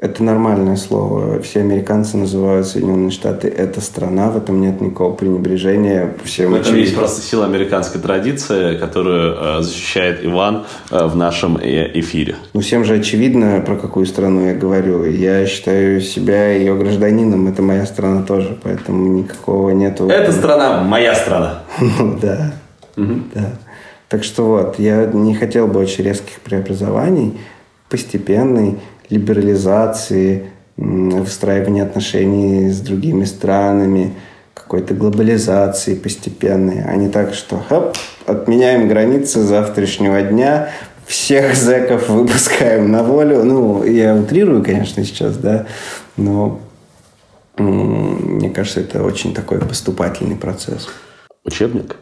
[0.00, 1.42] Это нормальное слово.
[1.42, 6.14] Все американцы называют Соединенные Штаты «это страна», в этом нет никакого пренебрежения.
[6.24, 6.80] Всем в этом очевидно.
[6.80, 12.36] есть просто сила американской традиции, которую э, защищает Иван э, в нашем э, эфире.
[12.54, 15.04] Ну, всем же очевидно, про какую страну я говорю.
[15.04, 20.08] Я считаю себя ее гражданином, это моя страна тоже, поэтому никакого нету...
[20.08, 21.62] Эта страна моя страна.
[21.98, 22.54] Ну, да.
[22.96, 23.52] Да.
[24.08, 27.38] Так что вот, я не хотел бы очень резких преобразований,
[27.90, 28.78] постепенный
[29.10, 34.14] либерализации, выстраивания отношений с другими странами,
[34.54, 37.96] какой-то глобализации постепенной, а не так, что хоп,
[38.26, 40.70] отменяем границы завтрашнего дня,
[41.06, 43.44] всех зэков выпускаем на волю.
[43.44, 45.66] Ну, я утрирую, конечно, сейчас, да,
[46.16, 46.60] но
[47.58, 50.88] мне кажется, это очень такой поступательный процесс.
[51.44, 51.96] Учебник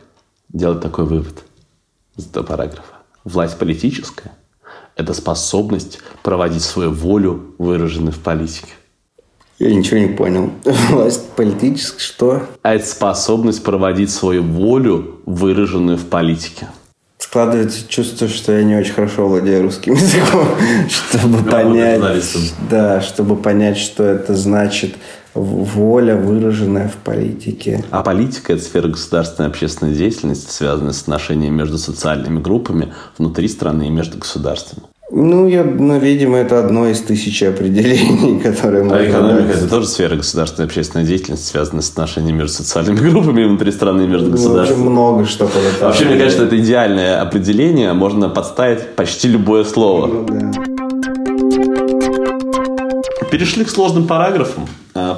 [0.51, 1.43] делать такой вывод
[2.17, 2.95] из этого параграфа.
[3.25, 4.33] Власть политическая–
[4.99, 8.73] это способность проводить свою волю, выраженную в политике.
[9.59, 10.51] Я ничего не понял.
[10.91, 12.43] Власть политическая что?
[12.63, 16.69] А это способность проводить свою волю, выраженную в политике.
[17.19, 20.47] Складывается чувство, что я не очень хорошо владею русским языком,
[20.89, 22.03] чтобы понять,
[22.69, 24.95] да, чтобы понять, что это значит
[25.43, 27.85] воля, выраженная в политике.
[27.91, 33.49] А политика– это сфера государственной и общественной деятельности, связанная с отношениями между социальными группами внутри
[33.49, 34.83] страны и между государствами.
[35.11, 38.99] Ну, я, ну, видимо, это одно из тысячи определений, которые можно...
[38.99, 43.45] А экономика– это тоже сфера государственной и общественной деятельности, связанная с отношениями между социальными группами
[43.45, 44.85] внутри страны и между государствами.
[44.85, 47.95] Ну, много что Вообще, мне кажется, это идеальное определение.
[47.95, 50.07] Можно подставить почти любое слово.
[50.09, 50.53] Ну, да.
[53.31, 54.67] Перешли к сложным параграфам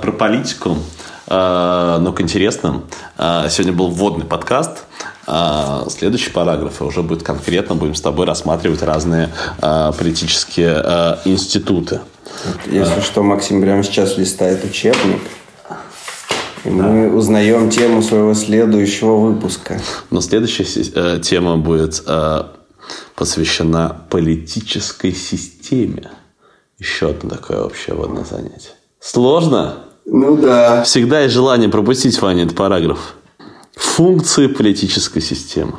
[0.02, 0.78] про политику,
[1.26, 2.84] э, но к интересным.
[3.18, 4.84] Э, сегодня был вводный подкаст.
[5.88, 7.76] Следующий параграф уже будет конкретно.
[7.76, 9.28] Будем с тобой рассматривать разные
[9.60, 12.00] политические институты.
[12.66, 15.20] Если что, Максим прямо сейчас листает учебник.
[16.64, 16.74] И да.
[16.74, 19.80] мы узнаем тему своего следующего выпуска.
[20.10, 22.42] Но следующая э, тема будет э,
[23.14, 26.10] посвящена политической системе.
[26.78, 28.72] Еще одно такое общее водное занятие.
[29.00, 29.76] Сложно?
[30.04, 30.82] Ну да.
[30.82, 33.16] Всегда есть желание пропустить, Ваня, этот параграф.
[33.74, 35.74] Функции политической системы.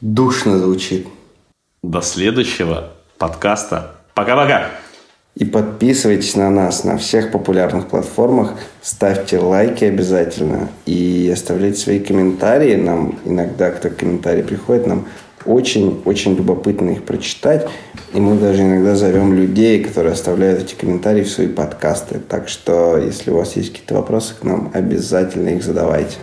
[0.00, 1.06] Душно звучит.
[1.82, 3.94] До следующего подкаста.
[4.14, 4.70] Пока-пока.
[5.36, 8.54] И подписывайтесь на нас на всех популярных платформах.
[8.82, 10.68] Ставьте лайки обязательно.
[10.84, 12.74] И оставляйте свои комментарии.
[12.74, 15.06] Нам иногда, кто комментарий приходит, нам
[15.48, 17.66] очень-очень любопытно их прочитать.
[18.14, 22.20] И мы даже иногда зовем людей, которые оставляют эти комментарии в свои подкасты.
[22.20, 26.16] Так что, если у вас есть какие-то вопросы к нам, обязательно их задавайте.